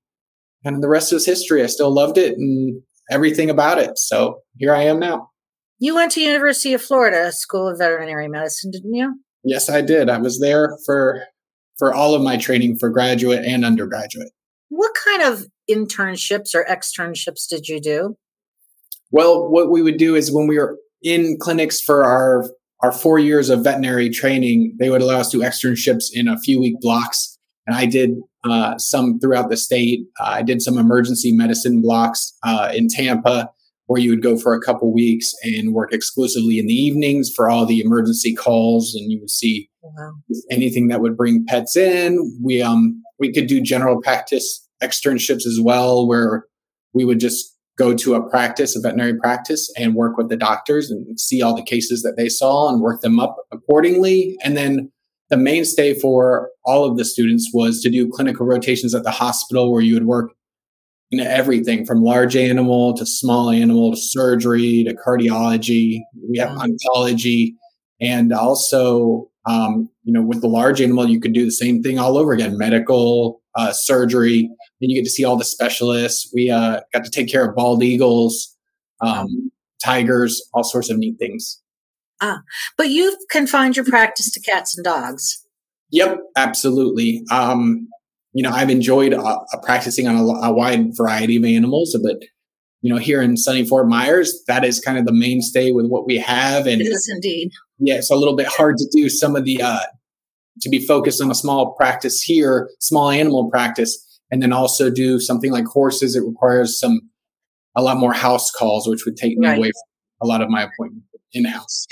and 0.63 0.81
the 0.81 0.89
rest 0.89 1.13
is 1.13 1.25
history. 1.25 1.63
I 1.63 1.68
still 1.68 1.94
loved 1.94 2.18
it 2.18 2.38
and 2.38 2.81
everything 3.10 3.50
about 3.50 3.80
it. 3.80 3.98
So 3.98 4.39
here 4.57 4.74
I 4.74 4.83
am 4.83 5.00
now. 5.00 5.30
You 5.80 5.95
went 5.95 6.12
to 6.13 6.21
University 6.21 6.74
of 6.74 6.81
Florida 6.81 7.31
School 7.31 7.68
of 7.68 7.80
Veterinary 7.80 8.27
Medicine, 8.27 8.71
didn't 8.71 8.94
you? 8.94 9.15
Yes, 9.44 9.69
I 9.69 9.81
did. 9.81 10.10
I 10.10 10.18
was 10.18 10.39
there 10.39 10.77
for 10.86 11.24
for 11.77 11.94
all 11.94 12.13
of 12.13 12.21
my 12.21 12.38
training 12.38 12.77
for 12.80 12.89
graduate 12.89 13.44
and 13.45 13.65
undergraduate. 13.65 14.30
What 14.69 14.92
kind 15.06 15.24
of 15.24 15.45
internships 15.69 16.56
or 16.56 16.66
externships 16.66 17.48
did 17.50 17.68
you 17.68 17.81
do? 17.81 18.16
Well, 19.12 19.50
what 19.50 19.69
we 19.69 19.81
would 19.81 19.98
do 19.98 20.16
is 20.16 20.31
when 20.31 20.48
we 20.48 20.57
were 20.57 20.77
in 21.01 21.38
clinics 21.39 21.81
for 21.81 22.06
our 22.06 22.45
our 22.81 22.92
four 22.92 23.18
years 23.18 23.50
of 23.50 23.63
veterinary 23.63 24.09
training, 24.09 24.75
they 24.80 24.89
would 24.89 25.01
allow 25.01 25.19
us 25.19 25.31
to 25.31 25.38
do 25.38 25.44
externships 25.44 26.06
in 26.13 26.27
a 26.27 26.39
few 26.39 26.59
week 26.59 26.75
blocks. 26.81 27.32
And 27.65 27.75
I 27.75 27.86
did 27.86 28.12
uh, 28.44 28.77
some 28.77 29.19
throughout 29.19 29.50
the 29.50 29.57
state. 29.57 30.01
Uh, 30.19 30.25
I 30.25 30.42
did 30.42 30.62
some 30.62 30.77
emergency 30.77 31.31
medicine 31.31 31.81
blocks 31.81 32.33
uh, 32.44 32.71
in 32.74 32.88
Tampa, 32.89 33.50
where 33.88 34.01
you 34.01 34.10
would 34.10 34.21
go 34.24 34.38
for 34.38 34.54
a 34.54 34.62
couple 34.62 34.94
weeks 34.94 35.33
and 35.44 35.74
work 35.74 35.94
exclusively 35.94 36.57
in 36.60 36.68
the 36.68 36.74
evenings 36.74 37.31
for 37.33 37.50
all 37.50 37.65
the 37.65 37.80
emergency 37.80 38.33
calls, 38.33 38.94
and 38.95 39.11
you 39.11 39.19
would 39.19 39.30
see 39.30 39.69
Wow. 39.85 40.14
anything 40.49 40.88
that 40.88 41.02
would 41.02 41.18
bring 41.18 41.45
pets 41.45 41.76
in. 41.76 42.40
We 42.42 42.61
um 42.61 43.04
we 43.19 43.33
could 43.33 43.47
do 43.47 43.59
general 43.59 44.02
practice 44.02 44.66
externships 44.81 45.45
as 45.45 45.59
well, 45.61 46.07
where 46.07 46.45
we 46.94 47.04
would 47.04 47.19
just 47.19 47.54
go 47.78 47.94
to 47.94 48.14
a 48.16 48.30
practice, 48.30 48.78
a 48.78 48.80
veterinary 48.80 49.18
practice, 49.19 49.69
and 49.78 49.94
work 49.94 50.16
with 50.16 50.30
the 50.30 50.38
doctors 50.38 50.90
and 50.90 51.19
see 51.19 51.42
all 51.42 51.54
the 51.54 51.64
cases 51.64 52.02
that 52.04 52.14
they 52.16 52.30
saw 52.30 52.69
and 52.71 52.81
work 52.81 53.02
them 53.02 53.19
up 53.19 53.35
accordingly. 53.52 54.38
And 54.42 54.56
then 54.56 54.90
the 55.33 55.37
mainstay 55.37 55.99
for 55.99 56.52
all 56.63 56.85
of 56.85 56.95
the 56.95 57.04
students 57.04 57.49
was 57.56 57.81
to 57.81 57.90
do 57.90 58.07
clinical 58.07 58.45
rotations 58.45 58.94
at 58.94 59.02
the 59.02 59.09
hospital 59.09 59.71
where 59.71 59.81
you 59.81 59.95
would 59.95 60.06
work 60.06 60.31
in 61.09 61.19
everything 61.19 61.87
from 61.87 62.04
large 62.04 62.35
animal 62.35 62.94
to 62.94 63.04
small 63.04 63.49
animal 63.49 63.90
to 63.90 63.97
surgery 63.97 64.83
to 64.83 64.94
cardiology. 64.94 66.02
We 66.30 66.37
have 66.37 66.49
oncology. 66.49 67.54
And 67.99 68.31
also 68.31 69.28
um, 69.47 69.90
you 70.04 70.13
know 70.13 70.21
with 70.21 70.42
the 70.42 70.47
large 70.47 70.80
animal 70.81 71.09
you 71.09 71.19
could 71.19 71.33
do 71.33 71.45
the 71.45 71.52
same 71.52 71.81
thing 71.81 71.97
all 71.97 72.16
over 72.16 72.31
again 72.31 72.56
medical 72.56 73.42
uh, 73.56 73.71
surgery. 73.71 74.42
And 74.81 74.92
you 74.92 75.02
get 75.02 75.06
to 75.06 75.09
see 75.09 75.23
all 75.23 75.35
the 75.35 75.44
specialists. 75.44 76.31
We 76.31 76.52
uh, 76.52 76.81
got 76.94 77.06
to 77.06 77.09
take 77.09 77.28
care 77.28 77.49
of 77.49 77.56
bald 77.56 77.81
eagles 77.81 78.56
um, 79.02 79.52
tigers 79.83 80.47
all 80.54 80.63
sorts 80.63 80.92
of 80.92 80.99
neat 80.99 81.18
things 81.18 81.63
But 82.78 82.90
you've 82.90 83.16
confined 83.30 83.76
your 83.76 83.86
practice 83.86 84.32
to 84.32 84.40
cats 84.42 84.78
and 84.78 84.84
dogs. 84.84 85.46
Yep, 85.92 86.18
absolutely. 86.36 87.24
Um, 87.32 87.88
you 88.34 88.42
know, 88.42 88.50
I've 88.50 88.70
enjoyed 88.70 89.14
uh, 89.14 89.22
uh, 89.24 89.58
practicing 89.62 90.08
on 90.08 90.16
a, 90.16 90.24
a 90.48 90.52
wide 90.52 90.96
variety 90.98 91.36
of 91.38 91.46
animals, 91.46 91.96
but 92.04 92.18
you 92.82 92.92
know, 92.94 92.98
here 93.00 93.22
in 93.22 93.38
sunny 93.38 93.66
Fort 93.66 93.88
Myers, 93.88 94.44
that 94.48 94.66
is 94.66 94.80
kind 94.80 94.98
of 94.98 95.06
the 95.06 95.14
mainstay 95.14 95.72
with 95.72 95.86
what 95.88 96.06
we 96.06 96.18
have, 96.18 96.66
and 96.68 96.82
It 96.82 96.86
is 96.88 97.10
indeed. 97.14 97.52
yeah, 97.80 97.96
it's 97.96 98.10
a 98.12 98.16
little 98.16 98.36
bit 98.36 98.48
hard 98.48 98.78
to 98.78 98.86
do 98.92 99.08
some 99.10 99.36
of 99.38 99.46
the 99.46 99.62
uh, 99.62 99.80
to 100.62 100.70
be 100.70 100.80
focused 100.86 101.22
on 101.22 101.32
a 101.32 101.36
small 101.36 101.74
practice 101.76 102.22
here, 102.22 102.70
small 102.80 103.10
animal 103.10 103.50
practice, 103.50 104.20
and 104.32 104.42
then 104.42 104.52
also 104.52 104.90
do 104.90 105.20
something 105.20 105.52
like 105.52 105.66
horses. 105.66 106.16
It 106.16 106.24
requires 106.26 106.78
some 106.80 107.02
a 107.76 107.82
lot 107.82 107.98
more 107.98 108.14
house 108.14 108.52
calls, 108.52 108.88
which 108.88 109.06
would 109.06 109.16
take 109.16 109.38
me 109.38 109.48
Right. 109.48 109.58
away 109.58 109.72
from 109.72 110.28
a 110.28 110.28
lot 110.28 110.42
of 110.42 110.50
my 110.50 110.64
appointment 110.64 111.04
in 111.33 111.45
house. 111.45 111.87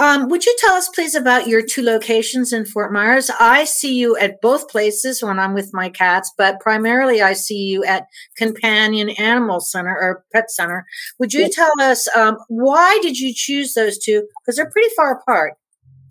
Um, 0.00 0.28
would 0.28 0.46
you 0.46 0.54
tell 0.60 0.74
us, 0.74 0.88
please, 0.88 1.16
about 1.16 1.48
your 1.48 1.60
two 1.60 1.82
locations 1.82 2.52
in 2.52 2.64
Fort 2.64 2.92
Myers? 2.92 3.32
I 3.40 3.64
see 3.64 3.94
you 3.94 4.16
at 4.16 4.40
both 4.40 4.68
places 4.68 5.24
when 5.24 5.40
I'm 5.40 5.54
with 5.54 5.70
my 5.74 5.88
cats, 5.88 6.32
but 6.38 6.60
primarily 6.60 7.20
I 7.20 7.32
see 7.32 7.56
you 7.56 7.82
at 7.82 8.06
Companion 8.36 9.10
Animal 9.10 9.60
Center 9.60 9.90
or 9.90 10.24
Pet 10.32 10.52
Center. 10.52 10.86
Would 11.18 11.34
you 11.34 11.50
tell 11.50 11.72
us 11.80 12.08
um, 12.14 12.36
why 12.46 13.00
did 13.02 13.18
you 13.18 13.32
choose 13.34 13.74
those 13.74 13.98
two? 13.98 14.28
Because 14.40 14.54
they're 14.56 14.70
pretty 14.70 14.94
far 14.94 15.18
apart. 15.18 15.54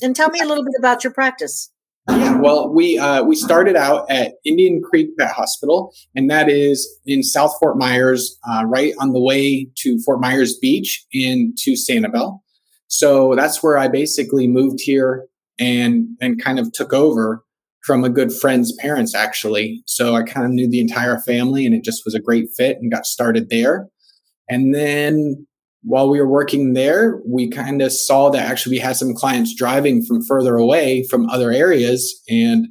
And 0.02 0.14
tell 0.14 0.30
me 0.30 0.42
a 0.42 0.46
little 0.46 0.66
bit 0.66 0.76
about 0.78 1.06
your 1.06 1.14
practice. 1.14 1.72
Yeah, 2.10 2.38
well, 2.40 2.70
we 2.70 2.98
uh, 2.98 3.24
we 3.24 3.36
started 3.36 3.76
out 3.76 4.10
at 4.10 4.34
Indian 4.46 4.82
Creek 4.82 5.18
Pet 5.18 5.32
Hospital, 5.32 5.94
and 6.16 6.30
that 6.30 6.50
is 6.50 6.88
in 7.06 7.22
South 7.22 7.54
Fort 7.60 7.78
Myers, 7.78 8.38
uh, 8.50 8.64
right 8.66 8.94
on 9.00 9.12
the 9.12 9.20
way 9.20 9.68
to 9.80 10.00
Fort 10.00 10.22
Myers 10.22 10.58
Beach 10.58 11.06
into 11.12 11.74
Sanibel. 11.74 12.40
So 12.88 13.36
that's 13.36 13.62
where 13.62 13.78
I 13.78 13.88
basically 13.88 14.48
moved 14.48 14.80
here 14.82 15.26
and 15.60 16.08
and 16.22 16.42
kind 16.42 16.60
of 16.60 16.72
took 16.72 16.94
over 16.94 17.44
from 17.84 18.04
a 18.04 18.10
good 18.10 18.34
friend's 18.34 18.76
parents, 18.80 19.16
actually. 19.16 19.82
So 19.86 20.16
I 20.16 20.24
kind 20.24 20.46
of 20.46 20.52
knew 20.52 20.70
the 20.70 20.82
entire 20.82 21.20
family, 21.20 21.66
and 21.66 21.74
it 21.74 21.84
just 21.84 22.04
was 22.04 22.14
a 22.14 22.20
great 22.20 22.50
fit, 22.56 22.78
and 22.82 22.92
got 22.92 23.06
started 23.06 23.50
there. 23.50 23.88
And 24.50 24.76
then 24.76 25.48
while 25.84 26.10
we 26.10 26.20
were 26.20 26.30
working 26.30 26.74
there, 26.74 27.22
we 27.26 27.50
kind 27.50 27.82
of 27.82 27.94
saw 27.94 28.30
that 28.30 28.46
actually 28.46 28.76
we 28.76 28.80
had 28.80 28.98
some 28.98 29.14
clients 29.14 29.56
driving 29.56 30.04
from 30.04 30.22
further 30.22 30.58
away 30.58 31.06
from 31.10 31.30
other 31.30 31.52
areas 31.52 32.22
and 32.30 32.68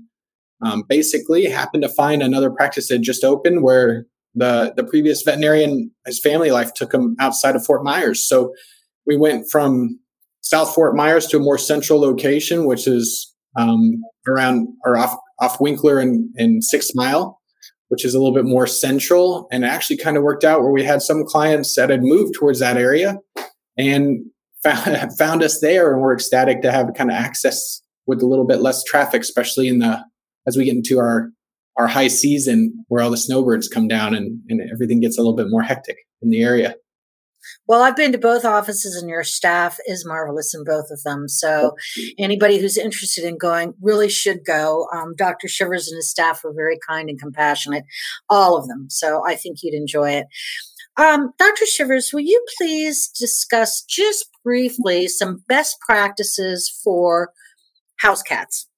um, 0.63 0.83
basically 0.89 1.47
happened 1.47 1.83
to 1.83 1.89
find 1.89 2.23
another 2.23 2.51
practice 2.51 2.89
that 2.89 2.99
just 2.99 3.25
opened 3.25 3.63
where 3.63 4.07
the, 4.35 4.75
the 4.77 4.85
previous 4.85 5.23
veterinarian, 5.23 5.91
his 6.05 6.21
family 6.21 6.51
life 6.51 6.75
took 6.75 6.93
him 6.93 7.17
outside 7.19 7.57
of 7.57 7.65
Fort 7.65 7.83
Myers. 7.85 8.27
So 8.29 8.53
we 9.07 9.17
went 9.17 9.47
from 9.51 9.99
South 10.47 10.75
Fort 10.75 10.95
Myers 10.95 11.26
to 11.29 11.38
a 11.38 11.41
more 11.41 11.59
central 11.59 12.00
location, 12.00 12.67
which 12.67 12.87
is 12.87 13.35
um, 13.57 14.03
around 14.26 14.69
or 14.85 14.97
off, 14.97 15.17
off 15.41 15.61
Winkler 15.61 15.99
and, 15.99 16.31
and 16.37 16.62
Six 16.62 16.95
Mile 16.95 17.41
which 17.88 18.05
is 18.05 18.15
a 18.15 18.19
little 18.19 18.35
bit 18.35 18.45
more 18.45 18.67
central. 18.67 19.47
And 19.50 19.65
actually 19.65 19.99
kind 19.99 20.17
of 20.17 20.23
worked 20.23 20.45
out 20.45 20.61
where 20.61 20.73
we 20.73 20.85
had 20.85 21.03
some 21.03 21.25
clients 21.25 21.75
that 21.76 21.91
had 21.91 22.03
moved 22.03 22.35
towards 22.35 22.59
that 22.61 22.76
area 22.76 23.19
and 23.76 24.25
found, 24.62 25.12
found 25.19 25.43
us 25.43 25.61
there. 25.61 25.93
And 25.93 26.03
we're 26.03 26.15
ecstatic 26.15 26.62
to 26.62 26.73
have 26.73 26.95
kind 26.95 27.11
of 27.11 27.17
access 27.17 27.81
with 28.07 28.23
a 28.23 28.26
little 28.26 28.47
bit 28.47 28.61
less 28.61 28.85
traffic, 28.85 29.23
especially 29.23 29.69
in 29.69 29.79
the, 29.81 30.05
as 30.47 30.57
we 30.57 30.65
get 30.65 30.76
into 30.76 30.99
our, 30.99 31.31
our 31.76 31.87
high 31.87 32.09
season 32.09 32.85
where 32.88 33.03
all 33.03 33.11
the 33.11 33.17
snowbirds 33.17 33.69
come 33.69 33.88
down 33.88 34.15
and, 34.15 34.41
and 34.49 34.61
everything 34.73 35.00
gets 35.00 35.19
a 35.19 35.21
little 35.21 35.37
bit 35.37 35.49
more 35.49 35.62
hectic 35.62 35.97
in 36.23 36.31
the 36.31 36.43
area. 36.43 36.75
Well, 37.69 37.83
I've 37.83 37.97
been 37.97 38.13
to 38.13 38.19
both 38.19 38.45
offices 38.45 38.95
and 38.95 39.11
your 39.11 39.25
staff 39.25 39.79
is 39.87 40.07
marvelous 40.07 40.55
in 40.55 40.65
both 40.65 40.91
of 40.91 41.03
them. 41.03 41.29
So 41.29 41.77
anybody 42.19 42.59
who's 42.59 42.77
interested 42.77 43.25
in 43.25 43.39
going 43.39 43.75
really 43.81 44.09
should 44.09 44.45
go. 44.45 44.87
Um, 44.95 45.15
Dr. 45.17 45.49
Shivers 45.49 45.89
and 45.89 45.97
his 45.97 46.11
staff 46.11 46.45
were 46.45 46.53
very 46.55 46.79
kind 46.89 47.09
and 47.09 47.21
compassionate, 47.21 47.85
all 48.29 48.57
of 48.57 48.69
them. 48.69 48.87
So 48.89 49.23
I 49.27 49.35
think 49.35 49.59
you'd 49.63 49.75
enjoy 49.75 50.13
it. 50.13 50.27
Um, 50.97 51.33
Dr. 51.39 51.67
Shivers, 51.67 52.11
will 52.13 52.21
you 52.21 52.43
please 52.57 53.09
discuss 53.09 53.83
just 53.83 54.27
briefly 54.43 55.09
some 55.09 55.43
best 55.47 55.79
practices 55.81 56.73
for 56.83 57.33
house 57.99 58.23
cats? 58.23 58.69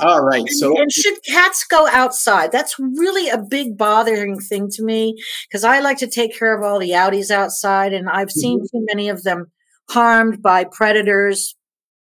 All 0.00 0.22
right. 0.22 0.48
So, 0.48 0.80
and 0.80 0.90
should 0.90 1.22
cats 1.24 1.64
go 1.64 1.86
outside? 1.88 2.50
That's 2.50 2.78
really 2.78 3.28
a 3.28 3.38
big 3.38 3.76
bothering 3.76 4.40
thing 4.40 4.68
to 4.72 4.82
me 4.82 5.14
because 5.48 5.64
I 5.64 5.80
like 5.80 5.98
to 5.98 6.08
take 6.08 6.36
care 6.36 6.56
of 6.56 6.64
all 6.64 6.78
the 6.78 6.90
outies 6.90 7.30
outside, 7.30 7.92
and 7.92 8.08
I've 8.08 8.30
seen 8.30 8.58
mm-hmm. 8.58 8.78
too 8.78 8.86
many 8.88 9.08
of 9.08 9.22
them 9.22 9.52
harmed 9.90 10.42
by 10.42 10.64
predators, 10.64 11.54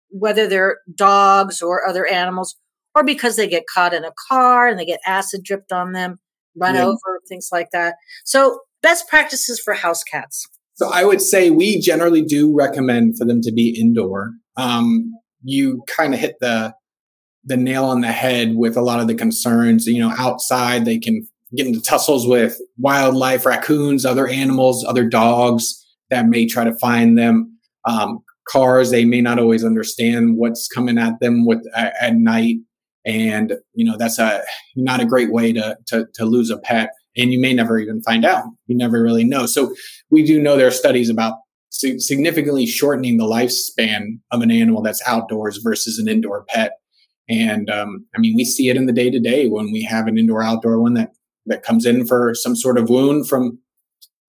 whether 0.10 0.48
they're 0.48 0.78
dogs 0.96 1.62
or 1.62 1.88
other 1.88 2.06
animals, 2.08 2.56
or 2.96 3.04
because 3.04 3.36
they 3.36 3.48
get 3.48 3.66
caught 3.72 3.94
in 3.94 4.04
a 4.04 4.14
car 4.28 4.68
and 4.68 4.80
they 4.80 4.86
get 4.86 5.00
acid 5.06 5.42
dripped 5.44 5.72
on 5.72 5.92
them, 5.92 6.20
run 6.56 6.76
yeah. 6.76 6.86
over, 6.86 7.22
things 7.30 7.50
like 7.52 7.70
that. 7.74 7.96
So, 8.26 8.62
best 8.82 9.08
practices 9.08 9.60
for 9.60 9.74
house 9.74 10.04
cats. 10.04 10.48
So, 10.74 10.90
I 10.92 11.04
would 11.06 11.22
say 11.22 11.52
we 11.52 11.80
generally 11.80 12.24
do 12.24 12.56
recommend 12.56 13.18
for 13.18 13.26
them 13.26 13.42
to 13.42 13.52
be 13.52 13.80
indoor. 13.80 14.32
Um, 14.56 15.14
you 15.44 15.84
kind 15.88 16.16
of 16.16 16.20
hit 16.20 16.38
the 16.40 16.74
the 17.48 17.58
nail 17.58 17.86
on 17.86 18.02
the 18.02 18.12
head 18.12 18.56
with 18.56 18.78
a 18.78 18.82
lot 18.82 19.00
of 19.00 19.08
the 19.08 19.16
concerns. 19.16 19.88
You 19.88 20.02
know, 20.02 20.14
outside 20.18 20.86
they 20.86 21.00
can 21.00 21.28
get 21.56 21.66
into 21.66 21.82
tussles 21.82 22.28
with 22.28 22.60
wildlife, 22.78 23.46
raccoons, 23.46 24.06
other 24.06 24.28
animals, 24.28 24.86
other 24.86 25.06
dogs 25.06 25.84
that 26.10 26.28
may 26.28 26.46
try 26.46 26.64
to 26.64 26.76
find 26.76 27.18
them. 27.18 27.58
Um, 27.86 28.20
cars, 28.50 28.92
they 28.92 29.06
may 29.06 29.22
not 29.22 29.40
always 29.40 29.64
understand 29.64 30.38
what's 30.38 30.68
coming 30.68 30.98
at 30.98 31.20
them 31.20 31.46
with 31.46 31.64
at, 31.76 31.94
at 32.00 32.16
night, 32.16 32.58
and 33.06 33.54
you 33.74 33.86
know 33.86 33.98
that's 33.98 34.20
a 34.20 34.44
not 34.76 35.00
a 35.00 35.06
great 35.06 35.32
way 35.32 35.54
to, 35.54 35.78
to 35.88 36.06
to 36.14 36.26
lose 36.26 36.50
a 36.50 36.58
pet. 36.58 36.92
And 37.16 37.32
you 37.32 37.40
may 37.40 37.54
never 37.54 37.80
even 37.80 38.04
find 38.04 38.26
out. 38.26 38.44
You 38.68 38.78
never 38.78 39.02
really 39.02 39.24
know. 39.24 39.48
So 39.48 39.74
we 40.12 40.24
do 40.24 40.40
know 40.40 40.56
there 40.56 40.68
are 40.68 40.72
studies 40.72 41.10
about 41.10 41.34
significantly 41.70 42.66
shortening 42.66 43.18
the 43.18 43.26
lifespan 43.26 44.20
of 44.32 44.42
an 44.42 44.52
animal 44.52 44.84
that's 44.84 45.02
outdoors 45.08 45.58
versus 45.58 45.98
an 45.98 46.08
indoor 46.08 46.46
pet 46.48 46.74
and 47.30 47.70
um, 47.70 48.06
I 48.16 48.20
mean, 48.20 48.36
we 48.36 48.46
see 48.46 48.70
it 48.70 48.78
in 48.78 48.86
the 48.86 48.94
day 48.94 49.10
to 49.10 49.20
day 49.20 49.48
when 49.48 49.72
we 49.72 49.84
have 49.84 50.08
an 50.08 50.18
indoor 50.18 50.42
outdoor 50.42 50.80
one 50.80 50.94
that 50.94 51.12
that 51.46 51.64
comes 51.64 51.86
in 51.86 52.06
for 52.06 52.34
some 52.36 52.56
sort 52.56 52.78
of 52.78 52.90
wound 52.90 53.28
from 53.28 53.60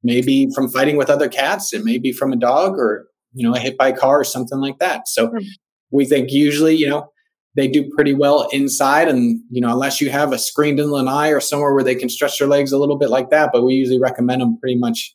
maybe 0.03 0.49
from 0.55 0.69
fighting 0.69 0.97
with 0.97 1.11
other 1.11 1.29
cats. 1.29 1.73
It 1.73 1.85
may 1.85 1.99
be 1.99 2.13
from 2.13 2.33
a 2.33 2.37
dog 2.37 2.79
or 2.79 3.07
you 3.33 3.47
know 3.47 3.55
a 3.55 3.59
hit 3.59 3.77
by 3.77 3.89
a 3.89 3.97
car 3.97 4.21
or 4.21 4.25
something 4.25 4.59
like 4.59 4.79
that. 4.79 5.09
So 5.09 5.29
mm-hmm. 5.29 5.47
we 5.91 6.05
think 6.07 6.31
usually 6.31 6.75
you 6.75 6.89
know 6.89 7.11
they 7.57 7.69
do 7.69 7.89
pretty 7.95 8.15
well 8.15 8.49
inside, 8.53 9.09
and 9.09 9.41
you 9.51 9.61
know 9.61 9.73
unless 9.73 10.01
you 10.01 10.11
have 10.11 10.33
a 10.33 10.39
screened 10.39 10.81
in 10.81 10.91
lanai 10.91 11.31
or 11.31 11.41
somewhere 11.41 11.75
where 11.75 11.85
they 11.85 11.95
can 11.95 12.09
stretch 12.09 12.39
their 12.39 12.49
legs 12.49 12.73
a 12.73 12.79
little 12.79 12.99
bit 12.99 13.11
like 13.11 13.31
that. 13.31 13.51
But 13.53 13.65
we 13.65 13.75
usually 13.75 14.01
recommend 14.01 14.41
them 14.41 14.59
pretty 14.59 14.77
much 14.77 15.15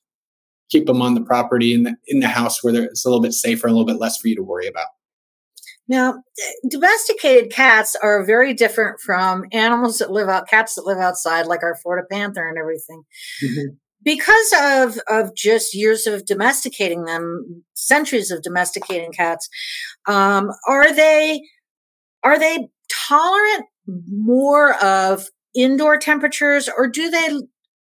keep 0.70 0.86
them 0.86 1.02
on 1.02 1.16
the 1.16 1.22
property 1.22 1.74
in 1.74 1.84
the 1.84 1.96
in 2.08 2.22
the 2.22 2.28
house 2.28 2.63
where 2.63 2.84
it's 2.84 3.06
a 3.06 3.10
little 3.10 3.22
bit 3.22 3.34
safer, 3.34 3.68
a 3.68 3.72
little 3.72 3.86
bit 3.86 4.00
less 4.00 4.18
for 4.18 4.30
you 4.30 4.36
to 4.36 4.44
worry 4.44 4.68
about. 4.68 4.88
Now, 5.88 6.24
domesticated 6.70 7.52
cats 7.52 7.96
are 8.02 8.25
very 8.25 8.54
different 8.54 9.02
from 9.02 9.46
animals 9.52 9.98
that 9.98 10.12
live 10.12 10.30
out, 10.30 10.48
cats 10.48 10.75
that 10.75 10.86
live 10.86 10.98
outside, 10.98 11.46
like 11.46 11.62
our 11.62 11.75
Florida 11.75 12.08
panther 12.10 12.48
and 12.48 12.58
everything. 12.58 13.04
Mm-hmm. 13.44 13.75
Because 14.02 14.54
of, 14.62 14.98
of 15.08 15.36
just 15.36 15.74
years 15.74 16.08
of 16.08 16.25
domesticating 16.25 17.06
them, 17.06 17.63
centuries 17.74 18.32
of 18.32 18.42
domesticating 18.42 19.12
cats, 19.12 19.48
um, 20.08 20.52
are 20.68 20.94
they, 20.94 21.42
are 22.24 22.38
they 22.40 22.68
tolerant 23.08 23.66
more 23.88 24.75
of 24.84 25.28
indoor 25.56 25.98
temperatures 25.98 26.70
or 26.78 26.88
do 26.88 27.10
they, 27.10 27.30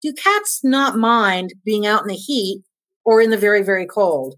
do 0.02 0.12
cats 0.12 0.60
not 0.62 0.96
mind 0.96 1.54
being 1.64 1.86
out 1.86 2.02
in 2.02 2.08
the 2.08 2.14
heat 2.14 2.62
or 3.04 3.20
in 3.20 3.30
the 3.30 3.38
very, 3.38 3.62
very 3.62 3.86
cold? 3.86 4.36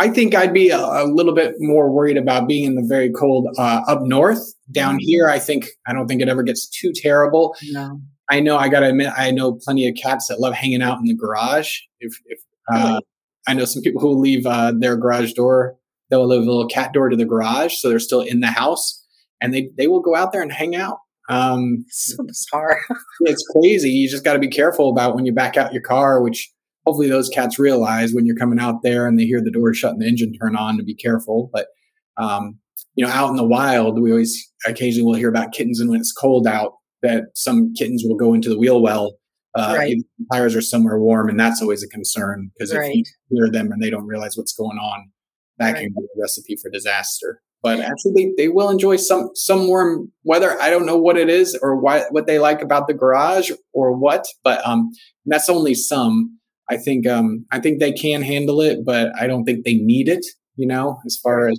I 0.00 0.08
think 0.08 0.34
I'd 0.34 0.54
be 0.54 0.70
a, 0.70 0.78
a, 0.78 1.04
little 1.04 1.34
bit 1.34 1.56
more 1.58 1.90
worried 1.90 2.16
about 2.16 2.48
being 2.48 2.64
in 2.64 2.74
the 2.74 2.82
very 2.82 3.10
cold 3.10 3.54
uh, 3.58 3.82
up 3.86 4.00
north. 4.00 4.54
Down 4.70 4.94
mm-hmm. 4.94 5.06
here, 5.06 5.28
I 5.28 5.38
think 5.38 5.66
I 5.86 5.92
don't 5.92 6.08
think 6.08 6.22
it 6.22 6.28
ever 6.28 6.42
gets 6.42 6.66
too 6.66 6.90
terrible. 6.94 7.54
No. 7.64 8.00
I 8.30 8.40
know 8.40 8.56
I 8.56 8.70
got 8.70 8.80
to 8.80 8.88
admit 8.88 9.12
I 9.14 9.30
know 9.30 9.52
plenty 9.52 9.86
of 9.86 9.94
cats 9.96 10.28
that 10.28 10.40
love 10.40 10.54
hanging 10.54 10.80
out 10.80 10.98
in 10.98 11.04
the 11.04 11.14
garage. 11.14 11.80
If, 11.98 12.14
if 12.26 12.40
uh, 12.72 13.00
I 13.46 13.52
know 13.52 13.66
some 13.66 13.82
people 13.82 14.00
who 14.00 14.18
leave 14.18 14.46
uh, 14.46 14.72
their 14.74 14.96
garage 14.96 15.34
door, 15.34 15.76
they'll 16.08 16.26
leave 16.26 16.40
a 16.40 16.44
little 16.44 16.66
cat 16.66 16.94
door 16.94 17.10
to 17.10 17.16
the 17.16 17.26
garage, 17.26 17.74
so 17.74 17.90
they're 17.90 17.98
still 17.98 18.22
in 18.22 18.40
the 18.40 18.46
house, 18.46 19.04
and 19.42 19.52
they 19.52 19.68
they 19.76 19.86
will 19.86 20.00
go 20.00 20.16
out 20.16 20.32
there 20.32 20.40
and 20.40 20.52
hang 20.52 20.76
out. 20.76 20.96
Um, 21.28 21.84
so 21.90 22.24
bizarre. 22.24 22.80
it's 23.20 23.46
crazy. 23.54 23.90
You 23.90 24.08
just 24.08 24.24
got 24.24 24.32
to 24.32 24.38
be 24.38 24.48
careful 24.48 24.88
about 24.88 25.14
when 25.14 25.26
you 25.26 25.32
back 25.34 25.58
out 25.58 25.74
your 25.74 25.82
car, 25.82 26.22
which 26.22 26.50
hopefully 26.86 27.08
those 27.08 27.28
cats 27.28 27.58
realize 27.58 28.12
when 28.12 28.26
you're 28.26 28.36
coming 28.36 28.58
out 28.58 28.82
there 28.82 29.06
and 29.06 29.18
they 29.18 29.24
hear 29.24 29.42
the 29.42 29.50
door 29.50 29.72
shut 29.74 29.92
and 29.92 30.02
the 30.02 30.06
engine 30.06 30.32
turn 30.34 30.56
on 30.56 30.76
to 30.76 30.82
be 30.82 30.94
careful. 30.94 31.50
But 31.52 31.68
um, 32.16 32.58
you 32.94 33.04
know, 33.04 33.12
out 33.12 33.30
in 33.30 33.36
the 33.36 33.44
wild, 33.44 34.00
we 34.00 34.10
always 34.10 34.52
occasionally 34.66 35.06
will 35.06 35.18
hear 35.18 35.28
about 35.28 35.52
kittens, 35.52 35.80
and 35.80 35.90
when 35.90 36.00
it's 36.00 36.12
cold 36.12 36.46
out, 36.46 36.74
that 37.02 37.24
some 37.34 37.72
kittens 37.74 38.02
will 38.04 38.16
go 38.16 38.34
into 38.34 38.48
the 38.48 38.58
wheel 38.58 38.80
well. 38.82 39.16
Uh, 39.56 39.74
right. 39.76 39.96
tires 40.32 40.54
are 40.54 40.60
somewhere 40.60 40.98
warm, 40.98 41.28
and 41.28 41.38
that's 41.38 41.60
always 41.60 41.82
a 41.82 41.88
concern 41.88 42.50
because 42.54 42.74
right. 42.74 42.90
if 42.90 42.94
you 42.94 43.04
hear 43.30 43.50
them 43.50 43.72
and 43.72 43.82
they 43.82 43.90
don't 43.90 44.06
realize 44.06 44.36
what's 44.36 44.52
going 44.52 44.78
on, 44.78 45.10
that 45.58 45.72
right. 45.72 45.82
can 45.82 45.88
be 45.88 46.04
a 46.04 46.20
recipe 46.20 46.56
for 46.60 46.70
disaster. 46.70 47.42
But 47.62 47.80
actually, 47.80 48.12
they, 48.14 48.44
they 48.44 48.48
will 48.48 48.70
enjoy 48.70 48.96
some 48.96 49.30
some 49.34 49.66
warm 49.66 50.12
weather. 50.24 50.60
I 50.60 50.70
don't 50.70 50.86
know 50.86 50.96
what 50.96 51.18
it 51.18 51.28
is 51.28 51.58
or 51.60 51.76
why 51.76 52.04
what 52.10 52.26
they 52.26 52.38
like 52.38 52.62
about 52.62 52.86
the 52.86 52.94
garage 52.94 53.50
or 53.72 53.92
what, 53.92 54.24
but 54.42 54.66
um, 54.66 54.90
that's 55.26 55.50
only 55.50 55.74
some. 55.74 56.38
I 56.70 56.76
think 56.76 57.06
um, 57.06 57.44
I 57.50 57.58
think 57.58 57.80
they 57.80 57.92
can 57.92 58.22
handle 58.22 58.60
it, 58.60 58.84
but 58.84 59.10
I 59.20 59.26
don't 59.26 59.44
think 59.44 59.64
they 59.64 59.74
need 59.74 60.08
it. 60.08 60.24
You 60.56 60.66
know, 60.66 61.00
as 61.04 61.16
far 61.16 61.48
as 61.48 61.58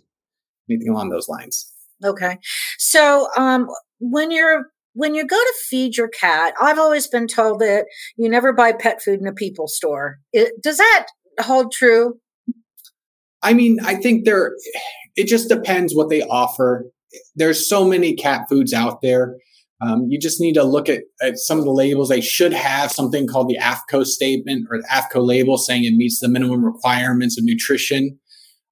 anything 0.70 0.90
along 0.90 1.10
those 1.10 1.28
lines. 1.28 1.72
Okay, 2.04 2.38
so 2.78 3.28
um, 3.38 3.68
when 4.00 4.32
you're 4.32 4.72
when 4.94 5.14
you 5.14 5.26
go 5.26 5.38
to 5.38 5.54
feed 5.68 5.98
your 5.98 6.08
cat, 6.08 6.54
I've 6.62 6.80
always 6.80 7.08
been 7.08 7.28
told 7.28 7.60
that 7.60 7.86
you 8.18 8.30
never 8.30 8.54
buy 8.54 8.72
pet 8.72 9.02
food 9.02 9.20
in 9.20 9.28
a 9.28 9.34
people 9.34 9.68
store. 9.68 10.20
It, 10.34 10.62
does 10.62 10.78
that 10.78 11.08
hold 11.40 11.72
true? 11.72 12.20
I 13.44 13.54
mean, 13.54 13.80
I 13.84 13.96
think 13.96 14.26
there. 14.26 14.54
It 15.18 15.28
just 15.28 15.50
depends 15.50 15.94
what 15.94 16.10
they 16.10 16.22
offer. 16.22 16.86
There's 17.36 17.68
so 17.68 17.84
many 17.84 18.16
cat 18.16 18.48
foods 18.48 18.74
out 18.74 19.02
there. 19.02 19.36
Um, 19.82 20.06
you 20.10 20.20
just 20.20 20.40
need 20.40 20.54
to 20.54 20.64
look 20.64 20.90
at, 20.90 21.04
at 21.22 21.38
some 21.38 21.58
of 21.58 21.66
the 21.66 21.72
labels. 21.72 22.10
They 22.10 22.22
should 22.22 22.54
have 22.54 22.92
something 22.92 23.28
called 23.28 23.50
the 23.50 23.58
AAFCO 23.58 24.06
statement 24.06 24.68
or 24.70 24.78
the 24.78 24.88
AAFCO 24.88 25.26
label 25.26 25.58
saying 25.58 25.86
it 25.86 25.96
meets 25.96 26.20
the 26.20 26.30
minimum 26.30 26.64
requirements 26.64 27.38
of 27.38 27.44
nutrition. 27.44 28.20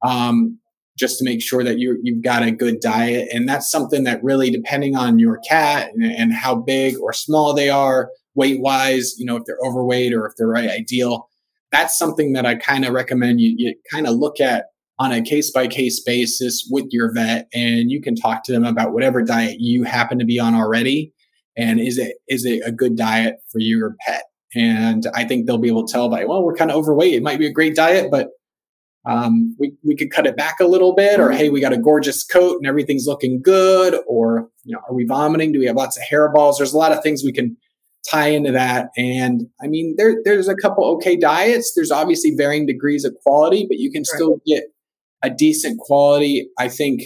Um, 0.06 0.60
just 1.00 1.18
to 1.18 1.26
make 1.26 1.42
sure 1.42 1.64
that 1.64 1.80
you 1.80 1.98
you've 2.04 2.22
got 2.22 2.44
a 2.44 2.52
good 2.52 2.82
diet. 2.82 3.30
And 3.32 3.48
that's 3.48 3.72
something 3.72 4.04
that 4.04 4.22
really, 4.22 4.52
depending 4.52 4.98
on 4.98 5.18
your 5.18 5.40
cat 5.48 5.92
and, 5.94 6.04
and 6.04 6.34
how 6.34 6.56
big 6.56 6.98
or 7.00 7.14
small 7.14 7.54
they 7.54 7.70
are, 7.70 8.10
weight 8.36 8.60
wise, 8.60 9.18
you 9.18 9.26
know, 9.26 9.38
if 9.38 9.44
they're 9.46 9.58
overweight 9.66 10.14
or 10.14 10.28
if 10.28 10.34
they're 10.38 10.48
right 10.48 10.70
ideal, 10.70 11.30
that's 11.72 11.98
something 11.98 12.34
that 12.34 12.46
I 12.46 12.56
kind 12.56 12.86
of 12.86 12.94
recommend 12.94 13.40
you, 13.40 13.54
you 13.58 13.76
kind 13.90 14.08
of 14.08 14.16
look 14.16 14.40
at 14.42 14.66
on 15.00 15.14
a 15.14 15.22
case 15.22 15.50
by 15.50 15.66
case 15.66 16.02
basis 16.02 16.68
with 16.70 16.86
your 16.92 17.12
vet 17.14 17.48
and 17.54 17.90
you 17.90 18.02
can 18.02 18.16
talk 18.16 18.44
to 18.44 18.52
them 18.52 18.66
about 18.66 18.92
whatever 18.92 19.24
diet 19.24 19.56
you 19.60 19.84
happen 19.84 20.20
to 20.20 20.26
be 20.26 20.38
on 20.40 20.54
already. 20.54 21.14
And 21.58 21.80
is 21.80 21.98
it 21.98 22.18
is 22.28 22.46
it 22.46 22.62
a 22.66 22.72
good 22.72 22.98
diet 22.98 23.38
for 23.52 23.60
your 23.60 23.96
pet? 24.06 24.24
And 24.56 25.06
i 25.16 25.24
think 25.24 25.46
they'll 25.46 25.58
be 25.58 25.68
able 25.70 25.88
to 25.88 25.92
tell 25.92 26.10
by 26.10 26.26
well 26.26 26.44
we're 26.44 26.56
kind 26.56 26.70
of 26.70 26.78
overweight. 26.78 27.14
It 27.14 27.24
might 27.24 27.40
be 27.40 27.48
a 27.48 27.52
great 27.52 27.76
diet 27.76 28.12
but 28.12 28.30
um, 29.06 29.56
we, 29.58 29.74
we 29.84 29.96
could 29.96 30.12
cut 30.12 30.28
it 30.28 30.36
back 30.36 30.60
a 30.60 30.68
little 30.68 30.94
bit 30.94 31.22
or 31.22 31.32
hey 31.32 31.50
we 31.50 31.62
got 31.62 31.74
a 31.74 31.78
gorgeous 31.78 32.24
coat 32.26 32.58
and 32.58 32.68
everything's 32.68 33.08
looking 33.08 33.42
good 33.42 33.96
or 34.06 34.50
you 34.66 34.74
know 34.74 34.82
are 34.90 34.94
we 34.94 35.06
vomiting? 35.06 35.54
Do 35.54 35.60
we 35.60 35.66
have 35.68 35.78
lots 35.78 35.98
of 35.98 36.04
hairballs 36.04 36.58
there's 36.58 36.74
a 36.74 36.78
lot 36.78 36.92
of 36.92 37.02
things 37.02 37.24
we 37.24 37.32
can 37.32 37.56
tie 38.10 38.28
into 38.28 38.52
that. 38.52 38.90
And 38.98 39.48
i 39.62 39.68
mean 39.68 39.96
there 39.98 40.18
there's 40.26 40.50
a 40.50 40.56
couple 40.56 40.84
okay 40.96 41.16
diets. 41.16 41.72
There's 41.74 41.92
obviously 41.92 42.32
varying 42.36 42.66
degrees 42.66 43.06
of 43.06 43.16
quality 43.24 43.66
but 43.66 43.78
you 43.78 43.92
can 43.92 44.02
right. 44.02 44.18
still 44.18 44.42
get 44.46 44.66
a 45.24 45.30
decent 45.30 45.80
quality 45.80 46.50
i 46.58 46.68
think 46.68 47.02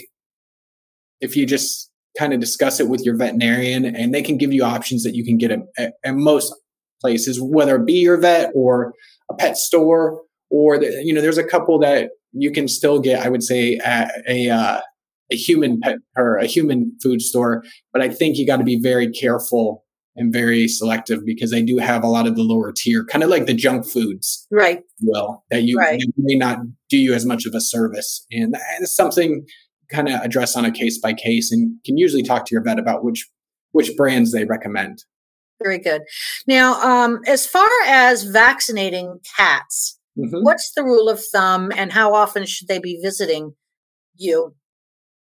if 1.20 1.36
you 1.36 1.46
just 1.46 1.90
kind 2.18 2.32
of 2.32 2.40
discuss 2.40 2.78
it 2.78 2.88
with 2.88 3.04
your 3.04 3.16
veterinarian 3.16 3.84
and 3.84 4.14
they 4.14 4.22
can 4.22 4.36
give 4.36 4.52
you 4.52 4.62
options 4.62 5.02
that 5.02 5.14
you 5.14 5.24
can 5.24 5.36
get 5.36 5.50
at, 5.50 5.94
at 6.04 6.14
most 6.14 6.54
places 7.00 7.40
whether 7.40 7.76
it 7.76 7.86
be 7.86 7.94
your 7.94 8.16
vet 8.16 8.50
or 8.54 8.92
a 9.30 9.34
pet 9.34 9.56
store 9.56 10.20
or 10.50 10.78
the, 10.78 11.02
you 11.04 11.12
know, 11.12 11.20
there's 11.20 11.38
a 11.38 11.44
couple 11.44 11.78
that 11.80 12.10
you 12.32 12.50
can 12.50 12.68
still 12.68 13.00
get. 13.00 13.24
I 13.24 13.28
would 13.28 13.42
say 13.42 13.76
at 13.78 14.12
a 14.28 14.50
uh, 14.50 14.80
a 15.32 15.36
human 15.36 15.80
pet 15.80 15.96
or 16.16 16.36
a 16.36 16.46
human 16.46 16.96
food 17.02 17.22
store, 17.22 17.64
but 17.92 18.02
I 18.02 18.08
think 18.08 18.36
you 18.36 18.46
got 18.46 18.58
to 18.58 18.64
be 18.64 18.78
very 18.80 19.10
careful 19.10 19.83
and 20.16 20.32
very 20.32 20.68
selective 20.68 21.24
because 21.24 21.50
they 21.50 21.62
do 21.62 21.78
have 21.78 22.04
a 22.04 22.08
lot 22.08 22.26
of 22.26 22.36
the 22.36 22.42
lower 22.42 22.72
tier, 22.72 23.04
kind 23.04 23.24
of 23.24 23.30
like 23.30 23.46
the 23.46 23.54
junk 23.54 23.86
foods, 23.86 24.46
right? 24.50 24.82
Well, 25.00 25.44
that 25.50 25.62
you, 25.62 25.78
right. 25.78 26.00
may 26.16 26.36
not 26.36 26.58
do 26.88 26.98
you 26.98 27.14
as 27.14 27.26
much 27.26 27.46
of 27.46 27.54
a 27.54 27.60
service, 27.60 28.24
and 28.30 28.54
that's 28.54 28.94
something 28.94 29.46
kind 29.90 30.08
of 30.08 30.20
address 30.22 30.56
on 30.56 30.64
a 30.64 30.70
case 30.70 30.98
by 30.98 31.12
case, 31.12 31.52
and 31.52 31.78
can 31.84 31.98
usually 31.98 32.22
talk 32.22 32.46
to 32.46 32.54
your 32.54 32.62
vet 32.62 32.78
about 32.78 33.04
which 33.04 33.28
which 33.72 33.96
brands 33.96 34.32
they 34.32 34.44
recommend. 34.44 35.04
Very 35.62 35.78
good. 35.78 36.02
Now, 36.46 36.80
um, 36.82 37.20
as 37.26 37.46
far 37.46 37.68
as 37.86 38.24
vaccinating 38.24 39.18
cats, 39.36 39.98
Mm-hmm. 40.18 40.42
What's 40.42 40.72
the 40.74 40.84
rule 40.84 41.08
of 41.08 41.20
thumb 41.32 41.72
and 41.74 41.92
how 41.92 42.14
often 42.14 42.46
should 42.46 42.68
they 42.68 42.78
be 42.78 43.00
visiting 43.02 43.54
you? 44.14 44.54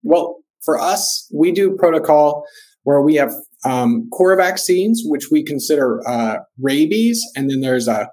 Well, 0.02 0.37
for 0.64 0.78
us, 0.78 1.28
we 1.35 1.50
do 1.50 1.76
protocol 1.76 2.44
where 2.85 3.02
we 3.02 3.16
have 3.16 3.32
um, 3.65 4.09
core 4.11 4.37
vaccines, 4.37 5.03
which 5.05 5.31
we 5.31 5.43
consider 5.43 6.00
uh, 6.09 6.38
rabies, 6.61 7.23
and 7.37 7.50
then 7.50 7.61
there's 7.61 7.88
a, 7.88 8.09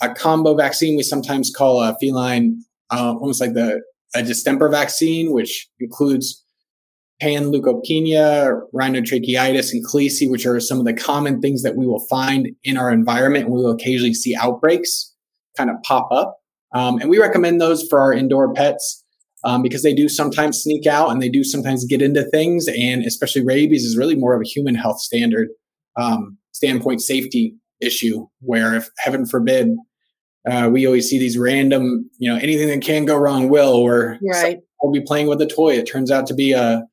a 0.00 0.14
combo 0.14 0.54
vaccine 0.54 0.96
we 0.96 1.02
sometimes 1.02 1.52
call 1.54 1.80
a 1.80 1.96
feline, 2.00 2.62
uh, 2.90 3.14
almost 3.20 3.40
like 3.40 3.54
the 3.54 3.80
a 4.14 4.22
distemper 4.22 4.70
vaccine, 4.70 5.32
which 5.32 5.68
includes 5.80 6.44
panleukopenia, 7.22 8.60
rhinotracheitis, 8.74 9.72
and 9.72 9.84
calici, 9.86 10.30
which 10.30 10.46
are 10.46 10.60
some 10.60 10.78
of 10.78 10.86
the 10.86 10.94
common 10.94 11.40
things 11.40 11.62
that 11.62 11.76
we 11.76 11.86
will 11.86 12.04
find 12.08 12.48
in 12.64 12.76
our 12.76 12.90
environment, 12.90 13.46
and 13.46 13.54
we 13.54 13.60
will 13.60 13.72
occasionally 13.72 14.14
see 14.14 14.34
outbreaks 14.36 15.14
kind 15.56 15.70
of 15.70 15.76
pop 15.82 16.08
up. 16.12 16.38
Um, 16.74 16.98
and 17.00 17.10
we 17.10 17.18
recommend 17.18 17.60
those 17.60 17.86
for 17.88 18.00
our 18.00 18.12
indoor 18.12 18.52
pets 18.52 19.04
um, 19.44 19.62
because 19.62 19.82
they 19.82 19.94
do 19.94 20.08
sometimes 20.08 20.62
sneak 20.62 20.86
out 20.86 21.10
and 21.10 21.22
they 21.22 21.28
do 21.28 21.44
sometimes 21.44 21.84
get 21.84 22.02
into 22.02 22.24
things. 22.24 22.66
And 22.68 23.04
especially 23.04 23.44
rabies 23.44 23.84
is 23.84 23.96
really 23.96 24.16
more 24.16 24.34
of 24.34 24.40
a 24.40 24.48
human 24.48 24.74
health 24.74 25.00
standard 25.00 25.48
um, 25.96 26.38
standpoint 26.52 27.02
safety 27.02 27.54
issue, 27.80 28.26
where 28.40 28.74
if 28.74 28.90
heaven 28.98 29.26
forbid, 29.26 29.68
uh, 30.48 30.68
we 30.72 30.86
always 30.86 31.08
see 31.08 31.18
these 31.18 31.38
random, 31.38 32.08
you 32.18 32.32
know, 32.32 32.38
anything 32.38 32.68
that 32.68 32.82
can 32.82 33.04
go 33.04 33.16
wrong 33.16 33.48
will, 33.48 33.74
or 33.74 34.18
right. 34.32 34.58
we'll 34.82 34.92
be 34.92 35.04
playing 35.04 35.26
with 35.26 35.40
a 35.40 35.46
toy. 35.46 35.74
It 35.74 35.86
turns 35.86 36.10
out 36.10 36.26
to 36.28 36.34
be 36.34 36.52
a 36.52 36.84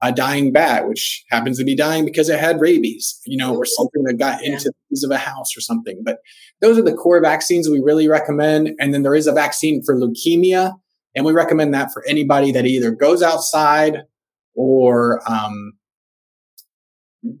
a 0.00 0.12
dying 0.12 0.52
bat, 0.52 0.86
which 0.86 1.24
happens 1.30 1.58
to 1.58 1.64
be 1.64 1.74
dying 1.74 2.04
because 2.04 2.28
it 2.28 2.38
had 2.38 2.60
rabies, 2.60 3.20
you 3.26 3.36
know, 3.36 3.56
or 3.56 3.64
something 3.64 4.04
that 4.04 4.14
got 4.14 4.42
yeah. 4.42 4.52
into 4.52 4.72
the 4.90 5.04
of 5.04 5.10
a 5.10 5.18
house 5.18 5.56
or 5.56 5.60
something. 5.60 6.00
But 6.04 6.18
those 6.60 6.78
are 6.78 6.82
the 6.82 6.94
core 6.94 7.20
vaccines 7.20 7.68
we 7.68 7.80
really 7.80 8.08
recommend. 8.08 8.70
And 8.78 8.94
then 8.94 9.02
there 9.02 9.14
is 9.14 9.26
a 9.26 9.32
vaccine 9.32 9.82
for 9.84 9.96
leukemia, 9.96 10.74
and 11.18 11.26
we 11.26 11.32
recommend 11.32 11.74
that 11.74 11.92
for 11.92 12.06
anybody 12.06 12.52
that 12.52 12.64
either 12.64 12.92
goes 12.92 13.24
outside 13.24 14.02
or, 14.54 15.20
um, 15.28 15.72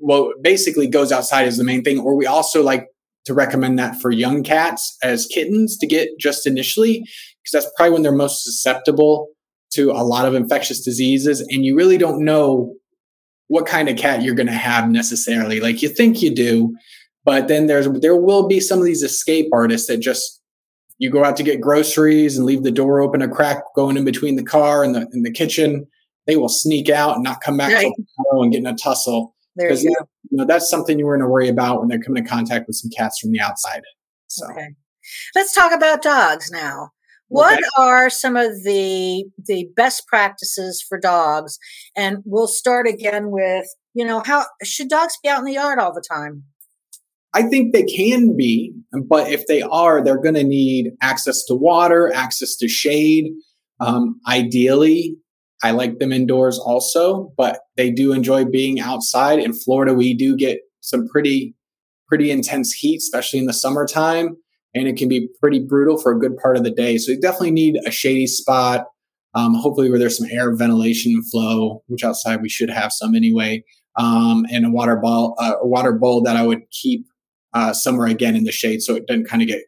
well, 0.00 0.32
basically 0.42 0.88
goes 0.88 1.12
outside 1.12 1.46
is 1.46 1.58
the 1.58 1.64
main 1.64 1.84
thing. 1.84 2.00
Or 2.00 2.16
we 2.16 2.26
also 2.26 2.60
like 2.60 2.88
to 3.26 3.34
recommend 3.34 3.78
that 3.78 3.94
for 4.02 4.10
young 4.10 4.42
cats 4.42 4.96
as 5.00 5.26
kittens 5.26 5.78
to 5.78 5.86
get 5.86 6.08
just 6.18 6.44
initially, 6.44 7.04
because 7.40 7.52
that's 7.52 7.72
probably 7.76 7.92
when 7.92 8.02
they're 8.02 8.10
most 8.10 8.42
susceptible 8.42 9.28
to 9.74 9.92
a 9.92 10.02
lot 10.02 10.26
of 10.26 10.34
infectious 10.34 10.80
diseases 10.80 11.40
and 11.40 11.64
you 11.64 11.76
really 11.76 11.98
don't 11.98 12.24
know 12.24 12.74
what 13.46 13.64
kind 13.64 13.88
of 13.88 13.96
cat 13.96 14.22
you're 14.22 14.34
going 14.34 14.48
to 14.48 14.52
have 14.52 14.90
necessarily 14.90 15.60
like 15.60 15.82
you 15.82 15.90
think 15.90 16.22
you 16.22 16.34
do 16.34 16.74
but 17.26 17.48
then 17.48 17.66
there's 17.66 17.86
there 18.00 18.16
will 18.16 18.48
be 18.48 18.60
some 18.60 18.78
of 18.78 18.86
these 18.86 19.02
escape 19.02 19.48
artists 19.52 19.86
that 19.88 19.98
just 19.98 20.37
you 20.98 21.10
go 21.10 21.24
out 21.24 21.36
to 21.36 21.42
get 21.42 21.60
groceries 21.60 22.36
and 22.36 22.44
leave 22.44 22.62
the 22.62 22.70
door 22.70 23.00
open 23.00 23.22
a 23.22 23.28
crack 23.28 23.62
going 23.74 23.96
in 23.96 24.04
between 24.04 24.36
the 24.36 24.42
car 24.42 24.84
and 24.84 24.94
the 24.94 25.08
in 25.12 25.22
the 25.22 25.32
kitchen 25.32 25.86
they 26.26 26.36
will 26.36 26.48
sneak 26.48 26.90
out 26.90 27.14
and 27.14 27.24
not 27.24 27.40
come 27.40 27.56
back 27.56 27.72
right. 27.72 27.92
and 28.32 28.52
get 28.52 28.58
in 28.58 28.66
a 28.66 28.74
tussle 28.74 29.34
because 29.56 29.82
you, 29.82 29.94
you 30.30 30.36
know 30.36 30.44
that's 30.44 30.68
something 30.68 30.98
you're 30.98 31.16
going 31.16 31.26
to 31.26 31.30
worry 31.30 31.48
about 31.48 31.80
when 31.80 31.88
they're 31.88 32.00
coming 32.00 32.22
in 32.22 32.28
contact 32.28 32.66
with 32.66 32.76
some 32.76 32.90
cats 32.90 33.18
from 33.18 33.32
the 33.32 33.40
outside 33.40 33.82
so 34.26 34.48
okay. 34.50 34.68
let's 35.34 35.54
talk 35.54 35.72
about 35.72 36.02
dogs 36.02 36.50
now 36.50 36.90
what 37.28 37.60
are 37.76 38.08
some 38.10 38.36
of 38.36 38.62
the 38.64 39.24
the 39.46 39.68
best 39.76 40.06
practices 40.06 40.84
for 40.86 40.98
dogs? 40.98 41.58
And 41.94 42.18
we'll 42.24 42.48
start 42.48 42.88
again 42.88 43.30
with, 43.30 43.66
you 43.94 44.04
know, 44.04 44.22
how 44.24 44.46
should 44.64 44.88
dogs 44.88 45.18
be 45.22 45.28
out 45.28 45.40
in 45.40 45.44
the 45.44 45.52
yard 45.52 45.78
all 45.78 45.92
the 45.92 46.04
time? 46.06 46.44
I 47.34 47.42
think 47.42 47.72
they 47.72 47.84
can 47.84 48.36
be, 48.36 48.72
but 49.06 49.30
if 49.30 49.46
they 49.46 49.62
are, 49.62 50.02
they're 50.02 50.20
going 50.20 50.34
to 50.34 50.44
need 50.44 50.92
access 51.02 51.44
to 51.44 51.54
water, 51.54 52.12
access 52.14 52.56
to 52.56 52.68
shade. 52.68 53.32
Um, 53.80 54.18
ideally, 54.26 55.16
I 55.62 55.72
like 55.72 55.98
them 55.98 56.12
indoors 56.12 56.58
also, 56.58 57.32
but 57.36 57.60
they 57.76 57.90
do 57.90 58.12
enjoy 58.12 58.44
being 58.44 58.80
outside. 58.80 59.40
In 59.40 59.52
Florida, 59.52 59.92
we 59.92 60.14
do 60.14 60.36
get 60.36 60.60
some 60.80 61.06
pretty, 61.06 61.54
pretty 62.08 62.30
intense 62.30 62.72
heat, 62.72 62.98
especially 62.98 63.40
in 63.40 63.46
the 63.46 63.52
summertime 63.52 64.36
and 64.74 64.88
it 64.88 64.96
can 64.96 65.08
be 65.08 65.28
pretty 65.40 65.60
brutal 65.60 65.98
for 65.98 66.12
a 66.12 66.18
good 66.18 66.36
part 66.36 66.56
of 66.56 66.64
the 66.64 66.70
day. 66.70 66.98
So 66.98 67.12
you 67.12 67.20
definitely 67.20 67.50
need 67.52 67.78
a 67.86 67.90
shady 67.90 68.26
spot, 68.26 68.86
um, 69.34 69.54
hopefully 69.54 69.90
where 69.90 69.98
there's 69.98 70.18
some 70.18 70.28
air 70.30 70.54
ventilation 70.54 71.22
flow, 71.30 71.82
which 71.86 72.04
outside 72.04 72.42
we 72.42 72.48
should 72.48 72.70
have 72.70 72.92
some 72.92 73.14
anyway, 73.14 73.64
um, 73.96 74.46
and 74.50 74.66
a 74.66 74.70
water 74.70 74.96
ball, 74.96 75.34
uh, 75.38 75.54
a 75.60 75.66
water 75.66 75.92
bowl 75.92 76.22
that 76.22 76.36
I 76.36 76.46
would 76.46 76.62
keep 76.70 77.06
uh, 77.54 77.72
somewhere 77.72 78.08
again 78.08 78.36
in 78.36 78.44
the 78.44 78.52
shade 78.52 78.82
so 78.82 78.94
it 78.94 79.06
doesn't 79.06 79.28
kind 79.28 79.42
of 79.42 79.48
get 79.48 79.62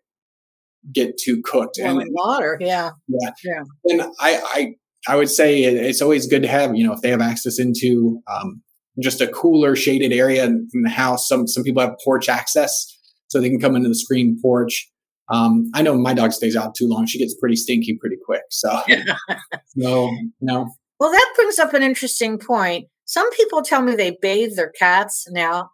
get 0.93 1.19
too 1.19 1.43
cooked. 1.43 1.79
Well, 1.81 1.99
and 1.99 2.11
water, 2.13 2.57
yeah, 2.61 2.91
yeah, 3.07 3.31
yeah. 3.45 3.63
And 3.85 4.03
I, 4.21 4.43
I, 4.55 4.75
I 5.09 5.17
would 5.17 5.31
say 5.31 5.63
it's 5.63 6.03
always 6.03 6.27
good 6.27 6.43
to 6.43 6.49
have, 6.49 6.75
you 6.75 6.87
know, 6.87 6.93
if 6.93 7.01
they 7.01 7.11
have 7.11 7.21
access 7.21 7.59
into 7.59 8.23
um, 8.27 8.63
just 8.99 9.21
a 9.21 9.29
cooler 9.29 9.77
shaded 9.77 10.13
area 10.13 10.45
in 10.45 10.69
the 10.83 10.91
house. 10.91 11.29
Some 11.29 11.47
some 11.47 11.63
people 11.63 11.83
have 11.83 11.97
porch 12.05 12.29
access 12.29 12.99
so 13.29 13.41
they 13.41 13.51
can 13.51 13.61
come 13.61 13.77
into 13.77 13.89
the 13.89 13.95
screen 13.95 14.39
porch. 14.41 14.91
Um, 15.31 15.71
I 15.75 15.83
know 15.83 15.97
my 15.97 16.13
dog 16.13 16.33
stays 16.33 16.57
out 16.57 16.75
too 16.75 16.89
long. 16.89 17.07
She 17.07 17.19
gets 17.19 17.37
pretty 17.39 17.55
stinky 17.55 17.97
pretty 18.01 18.17
quick. 18.25 18.43
So, 18.51 18.81
no, 19.77 20.11
no. 20.41 20.69
Well, 20.99 21.13
that 21.13 21.33
brings 21.37 21.59
up 21.61 21.73
an 21.73 21.85
interesting 21.85 22.39
point. 22.39 22.89
Some 23.05 23.31
people 23.31 23.63
tell 23.63 23.81
me 23.81 23.95
they 23.95 24.19
bathe 24.21 24.57
their 24.57 24.71
cats. 24.71 25.27
Now, 25.31 25.71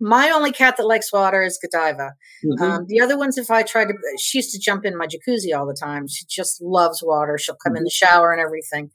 my 0.00 0.30
only 0.30 0.52
cat 0.52 0.76
that 0.76 0.86
likes 0.86 1.12
water 1.12 1.42
is 1.42 1.58
Godiva. 1.58 2.12
Mm-hmm. 2.44 2.62
Um, 2.62 2.84
the 2.86 3.00
other 3.00 3.18
ones, 3.18 3.36
if 3.38 3.50
I 3.50 3.62
tried 3.62 3.86
to, 3.86 3.94
she 4.18 4.38
used 4.38 4.52
to 4.52 4.60
jump 4.60 4.84
in 4.84 4.96
my 4.96 5.06
jacuzzi 5.06 5.56
all 5.56 5.66
the 5.66 5.76
time. 5.78 6.06
She 6.08 6.24
just 6.28 6.60
loves 6.62 7.02
water. 7.02 7.36
She'll 7.38 7.56
come 7.56 7.72
mm-hmm. 7.72 7.78
in 7.78 7.84
the 7.84 7.90
shower 7.90 8.32
and 8.32 8.40
everything. 8.40 8.90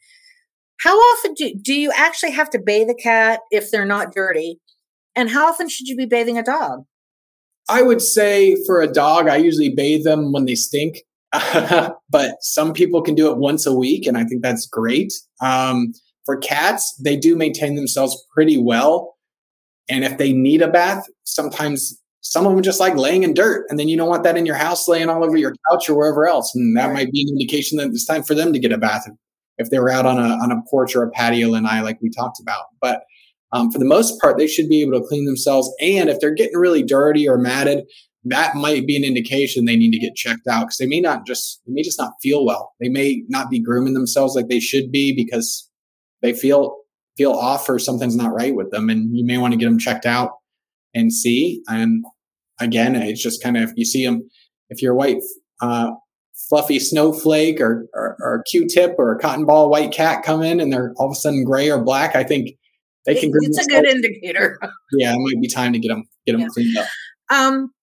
How 0.79 0.95
often 0.95 1.33
do, 1.33 1.53
do 1.61 1.73
you 1.73 1.91
actually 1.95 2.31
have 2.31 2.49
to 2.51 2.59
bathe 2.59 2.89
a 2.89 2.95
cat 2.95 3.41
if 3.51 3.71
they're 3.71 3.85
not 3.85 4.13
dirty? 4.13 4.59
And 5.15 5.29
how 5.29 5.47
often 5.47 5.69
should 5.69 5.87
you 5.87 5.95
be 5.95 6.05
bathing 6.05 6.37
a 6.37 6.43
dog? 6.43 6.85
I 7.69 7.81
would 7.81 8.01
say 8.01 8.57
for 8.65 8.81
a 8.81 8.91
dog, 8.91 9.27
I 9.27 9.37
usually 9.37 9.73
bathe 9.73 10.03
them 10.03 10.31
when 10.33 10.45
they 10.45 10.55
stink. 10.55 10.99
but 12.09 12.35
some 12.41 12.73
people 12.73 13.01
can 13.01 13.15
do 13.15 13.31
it 13.31 13.37
once 13.37 13.65
a 13.65 13.73
week, 13.73 14.05
and 14.05 14.17
I 14.17 14.23
think 14.23 14.43
that's 14.43 14.67
great. 14.67 15.11
Um, 15.41 15.93
for 16.25 16.37
cats, 16.37 16.93
they 17.03 17.17
do 17.17 17.35
maintain 17.35 17.75
themselves 17.75 18.25
pretty 18.33 18.57
well. 18.57 19.12
And 19.89 20.03
if 20.03 20.17
they 20.17 20.33
need 20.33 20.61
a 20.61 20.69
bath, 20.69 21.05
sometimes 21.23 21.99
some 22.21 22.45
of 22.47 22.53
them 22.53 22.63
just 22.63 22.79
like 22.79 22.95
laying 22.95 23.23
in 23.23 23.33
dirt, 23.33 23.65
and 23.69 23.77
then 23.77 23.89
you 23.89 23.97
don't 23.97 24.07
want 24.07 24.23
that 24.23 24.37
in 24.37 24.45
your 24.45 24.55
house 24.55 24.87
laying 24.87 25.09
all 25.09 25.23
over 25.23 25.35
your 25.35 25.53
couch 25.69 25.89
or 25.89 25.97
wherever 25.97 26.25
else. 26.25 26.55
And 26.55 26.75
that 26.77 26.93
might 26.93 27.11
be 27.11 27.21
an 27.21 27.29
indication 27.29 27.77
that 27.77 27.87
it's 27.89 28.05
time 28.05 28.23
for 28.23 28.33
them 28.33 28.53
to 28.53 28.59
get 28.59 28.71
a 28.71 28.77
bath. 28.77 29.05
if 29.57 29.69
they 29.69 29.79
were 29.79 29.89
out 29.89 30.05
on 30.05 30.17
a 30.17 30.35
on 30.35 30.51
a 30.51 30.61
porch 30.69 30.95
or 30.95 31.03
a 31.03 31.11
patio 31.11 31.49
lanai 31.49 31.81
like 31.81 31.99
we 32.01 32.09
talked 32.09 32.39
about. 32.39 32.65
But 32.81 33.03
um, 33.51 33.71
for 33.71 33.77
the 33.77 33.85
most 33.85 34.19
part, 34.19 34.37
they 34.37 34.47
should 34.47 34.69
be 34.69 34.81
able 34.81 34.99
to 34.99 35.07
clean 35.07 35.25
themselves. 35.25 35.71
And 35.79 36.09
if 36.09 36.19
they're 36.19 36.33
getting 36.33 36.57
really 36.57 36.81
dirty 36.81 37.29
or 37.29 37.37
matted, 37.37 37.85
that 38.25 38.55
might 38.55 38.87
be 38.87 38.95
an 38.95 39.03
indication 39.03 39.65
they 39.65 39.75
need 39.75 39.91
to 39.91 39.99
get 39.99 40.15
checked 40.15 40.47
out 40.47 40.61
because 40.61 40.77
they 40.77 40.87
may 40.87 41.01
not 41.01 41.27
just 41.27 41.61
they 41.67 41.73
may 41.73 41.83
just 41.83 41.99
not 41.99 42.13
feel 42.21 42.45
well. 42.45 42.73
They 42.79 42.89
may 42.89 43.23
not 43.27 43.49
be 43.49 43.59
grooming 43.59 43.93
themselves 43.93 44.35
like 44.35 44.47
they 44.47 44.61
should 44.61 44.91
be 44.91 45.13
because 45.13 45.69
they 46.21 46.33
feel 46.33 46.77
feel 47.17 47.31
off 47.31 47.69
or 47.69 47.79
something's 47.79 48.15
not 48.15 48.33
right 48.33 48.55
with 48.55 48.71
them, 48.71 48.89
and 48.89 49.15
you 49.15 49.25
may 49.25 49.37
want 49.37 49.53
to 49.53 49.57
get 49.57 49.65
them 49.65 49.79
checked 49.79 50.05
out 50.05 50.31
and 50.93 51.11
see. 51.11 51.61
And 51.67 52.03
again, 52.59 52.95
it's 52.95 53.21
just 53.21 53.41
kind 53.43 53.57
of 53.57 53.69
if 53.69 53.71
you 53.75 53.85
see 53.85 54.05
them, 54.05 54.29
if 54.69 54.81
you're 54.81 54.93
a 54.93 54.97
white 54.97 55.17
uh, 55.61 55.91
fluffy 56.49 56.79
snowflake 56.79 57.59
or, 57.59 57.87
or, 57.93 58.17
or 58.19 58.35
a 58.35 58.43
Q-tip 58.43 58.95
or 58.97 59.15
a 59.15 59.19
cotton 59.19 59.45
ball 59.45 59.69
white 59.69 59.91
cat 59.91 60.23
come 60.23 60.41
in 60.41 60.59
and 60.59 60.71
they're 60.71 60.93
all 60.97 61.07
of 61.07 61.11
a 61.11 61.15
sudden 61.15 61.43
gray 61.43 61.69
or 61.69 61.83
black, 61.83 62.15
I 62.15 62.23
think 62.23 62.51
they 63.05 63.15
can. 63.15 63.31
It's 63.33 63.65
a 63.65 63.69
good 63.69 63.85
indicator. 63.85 64.59
Yeah, 64.95 65.13
it 65.13 65.19
might 65.19 65.41
be 65.41 65.47
time 65.47 65.73
to 65.73 65.79
get 65.79 65.89
them 65.89 66.03
get 66.27 66.33
them 66.33 66.41
yeah. 66.41 66.47
cleaned 66.49 66.77
up. 66.77 66.87
Um, 67.31 67.73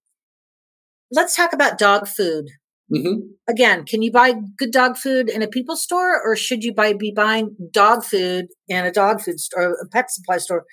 let's 1.11 1.35
talk 1.35 1.53
about 1.53 1.79
dog 1.79 2.07
food. 2.07 2.47
Mm-hmm. 2.93 3.21
Again, 3.49 3.85
can 3.85 4.03
you 4.03 4.11
buy 4.11 4.35
good 4.59 4.73
dog 4.73 4.97
food 4.97 5.29
in 5.29 5.43
a 5.43 5.49
people 5.49 5.77
store, 5.77 6.21
or 6.23 6.35
should 6.37 6.65
you 6.65 6.75
buy 6.75 6.93
be 6.93 7.13
buying 7.15 7.57
dog 7.73 8.05
food 8.05 8.47
in 8.69 8.85
a 8.85 8.93
dog 8.93 9.21
food 9.21 9.39
store, 9.39 9.77
a 9.81 9.89
pet 9.89 10.11
supply 10.11 10.39
store? 10.39 10.65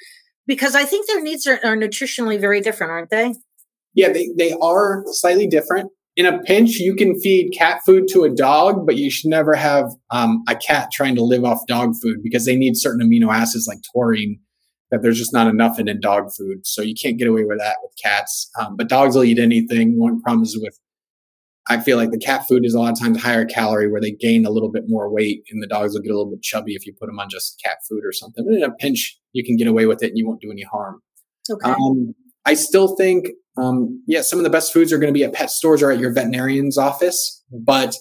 Because 0.48 0.76
I 0.76 0.84
think 0.84 1.08
their 1.08 1.22
needs 1.22 1.46
are, 1.46 1.60
are 1.64 1.76
nutritionally 1.76 2.40
very 2.40 2.62
different, 2.62 2.92
aren't 2.92 3.10
they? 3.10 3.36
Yeah, 3.94 4.12
they, 4.12 4.30
they 4.38 4.54
are 4.62 5.04
slightly 5.08 5.48
different. 5.48 5.92
In 6.16 6.26
a 6.26 6.42
pinch, 6.42 6.78
you 6.78 6.96
can 6.96 7.20
feed 7.20 7.54
cat 7.56 7.82
food 7.86 8.08
to 8.10 8.24
a 8.24 8.30
dog, 8.30 8.88
but 8.88 8.96
you 8.96 9.12
should 9.12 9.30
never 9.30 9.54
have 9.54 9.86
um, 10.10 10.44
a 10.48 10.56
cat 10.56 10.90
trying 10.92 11.16
to 11.16 11.24
live 11.24 11.44
off 11.44 11.60
dog 11.68 11.94
food 12.02 12.24
because 12.24 12.46
they 12.46 12.56
need 12.56 12.76
certain 12.76 13.08
amino 13.08 13.32
acids 13.32 13.68
like 13.68 13.80
taurine 13.94 14.40
that 14.90 15.02
there's 15.02 15.18
just 15.18 15.34
not 15.34 15.48
enough 15.48 15.80
in, 15.80 15.88
in 15.88 16.00
dog 16.00 16.32
food. 16.36 16.66
So 16.66 16.82
you 16.82 16.96
can't 17.00 17.18
get 17.18 17.28
away 17.28 17.44
with 17.44 17.60
that 17.60 17.78
with 17.84 17.92
cats. 18.02 18.50
Um, 18.60 18.76
but 18.76 18.90
dogs 18.90 19.16
will 19.16 19.26
eat 19.26 19.38
anything. 19.38 20.00
One 20.00 20.22
problem 20.22 20.44
is 20.44 20.58
with, 20.60 20.80
I 21.70 21.80
feel 21.80 21.98
like 21.98 22.12
the 22.12 22.18
cat 22.18 22.48
food 22.48 22.66
is 22.66 22.74
a 22.74 22.80
lot 22.80 22.94
of 22.94 23.00
times 23.00 23.22
higher 23.22 23.46
calorie 23.46 23.92
where 23.92 24.02
they 24.02 24.12
gain 24.12 24.46
a 24.46 24.50
little 24.50 24.72
bit 24.72 24.84
more 24.88 25.12
weight 25.12 25.44
and 25.50 25.62
the 25.62 25.68
dogs 25.68 25.94
will 25.94 26.02
get 26.02 26.12
a 26.12 26.18
little 26.18 26.32
bit 26.32 26.42
chubby 26.42 26.76
if 26.76 26.86
you 26.86 26.94
put 27.00 27.08
them 27.08 27.20
on 27.20 27.30
just 27.30 27.62
cat 27.64 27.78
food 27.90 28.04
or 28.06 28.14
something. 28.14 28.46
But 28.46 28.56
in 28.56 28.64
a 28.64 28.72
pinch, 28.72 29.20
you 29.34 29.44
can 29.44 29.58
get 29.58 29.68
away 29.68 29.86
with 29.86 30.02
it 30.02 30.08
and 30.08 30.18
you 30.18 30.28
won't 30.28 30.42
do 30.42 30.52
any 30.52 30.64
harm. 30.64 31.02
Okay. 31.50 31.70
Um, 31.70 32.14
I 32.46 32.54
still 32.54 32.96
think, 32.96 33.28
um, 33.58 34.02
yeah, 34.08 34.22
some 34.22 34.40
of 34.40 34.44
the 34.44 34.50
best 34.50 34.72
foods 34.72 34.94
are 34.94 34.98
going 34.98 35.14
to 35.14 35.18
be 35.18 35.24
at 35.24 35.34
pet 35.34 35.50
stores 35.50 35.84
or 35.84 35.92
at 35.92 36.00
your 36.00 36.14
veterinarian's 36.14 36.78
office, 36.78 37.44
but 37.52 37.96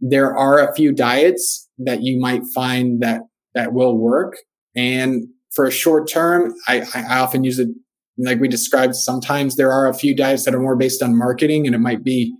there 0.00 0.36
are 0.36 0.58
a 0.58 0.74
few 0.74 0.92
diets 0.92 1.68
that 1.78 2.02
you 2.02 2.18
might 2.18 2.42
find 2.54 3.00
that 3.02 3.20
that 3.54 3.72
will 3.72 3.96
work. 3.96 4.36
And 4.74 5.24
for 5.54 5.64
a 5.64 5.70
short 5.70 6.08
term, 6.08 6.54
I, 6.68 6.84
I 6.94 7.18
often 7.18 7.44
use 7.44 7.58
it 7.58 7.68
like 8.18 8.40
we 8.40 8.48
described. 8.48 8.94
Sometimes 8.94 9.56
there 9.56 9.72
are 9.72 9.88
a 9.88 9.94
few 9.94 10.14
diets 10.14 10.44
that 10.44 10.54
are 10.54 10.60
more 10.60 10.76
based 10.76 11.02
on 11.02 11.16
marketing, 11.16 11.66
and 11.66 11.74
it 11.74 11.78
might 11.78 12.04
be, 12.04 12.34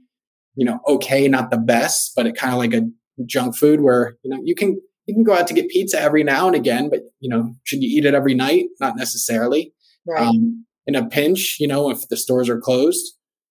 you 0.57 0.65
know, 0.65 0.81
okay, 0.89 1.29
not 1.29 1.51
the 1.51 1.59
best, 1.59 2.13
but 2.17 2.27
it 2.27 2.37
kind 2.37 2.53
of 2.53 2.59
like 2.59 2.75
a 2.75 2.83
junk 3.25 3.57
food 3.57 3.81
where 3.81 4.17
you 4.23 4.31
know 4.31 4.41
you 4.45 4.55
can 4.55 4.81
you 5.07 5.15
can 5.15 5.23
go 5.23 5.35
out 5.35 5.47
to 5.47 5.55
get 5.55 5.71
pizza 5.71 6.01
every 6.01 6.25
now 6.25 6.47
and 6.47 6.57
again, 6.57 6.91
but 6.91 7.01
you 7.21 7.31
know, 7.31 7.55
should 7.65 7.83
you 7.83 7.89
eat 7.89 8.05
it 8.05 8.15
every 8.15 8.35
night? 8.35 8.67
Not 8.81 8.97
necessarily. 8.97 9.73
Right. 10.07 10.23
Um, 10.23 10.67
in 10.87 10.95
a 10.95 11.07
pinch, 11.09 11.57
you 11.59 11.67
know, 11.67 11.91
if 11.91 12.09
the 12.09 12.17
stores 12.17 12.49
are 12.49 12.61
closed 12.61 13.15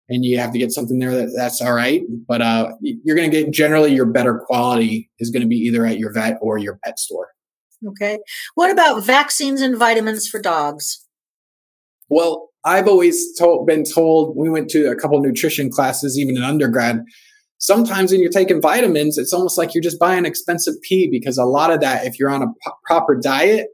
and 0.09 0.23
you 0.23 0.39
have 0.39 0.51
to 0.53 0.59
get 0.59 0.71
something 0.71 0.99
there, 0.99 1.11
that, 1.11 1.33
that's 1.35 1.61
all 1.61 1.73
right. 1.73 2.03
But 2.27 2.41
uh, 2.41 2.73
you're 2.81 3.15
going 3.15 3.29
to 3.29 3.43
get 3.43 3.51
generally 3.51 3.93
your 3.93 4.05
better 4.05 4.41
quality 4.45 5.09
is 5.19 5.29
going 5.29 5.41
to 5.41 5.47
be 5.47 5.57
either 5.57 5.85
at 5.85 5.97
your 5.97 6.13
vet 6.13 6.37
or 6.41 6.57
your 6.57 6.79
pet 6.83 6.99
store. 6.99 7.29
Okay. 7.85 8.19
What 8.55 8.71
about 8.71 9.03
vaccines 9.03 9.61
and 9.61 9.77
vitamins 9.77 10.27
for 10.27 10.39
dogs? 10.39 11.05
Well, 12.09 12.49
I've 12.67 12.87
always 12.89 13.33
told, 13.37 13.65
been 13.65 13.85
told, 13.85 14.35
we 14.35 14.49
went 14.49 14.69
to 14.71 14.91
a 14.91 14.95
couple 14.95 15.21
nutrition 15.21 15.69
classes, 15.69 16.19
even 16.19 16.35
in 16.35 16.43
undergrad. 16.43 17.01
Sometimes 17.59 18.11
when 18.11 18.21
you're 18.21 18.29
taking 18.29 18.61
vitamins, 18.61 19.17
it's 19.17 19.31
almost 19.31 19.57
like 19.57 19.73
you're 19.73 19.81
just 19.81 19.99
buying 19.99 20.25
expensive 20.25 20.73
pee 20.83 21.07
because 21.09 21.37
a 21.37 21.45
lot 21.45 21.71
of 21.71 21.79
that, 21.79 22.05
if 22.05 22.19
you're 22.19 22.29
on 22.29 22.43
a 22.43 22.47
p- 22.47 22.71
proper 22.85 23.15
diet, 23.15 23.67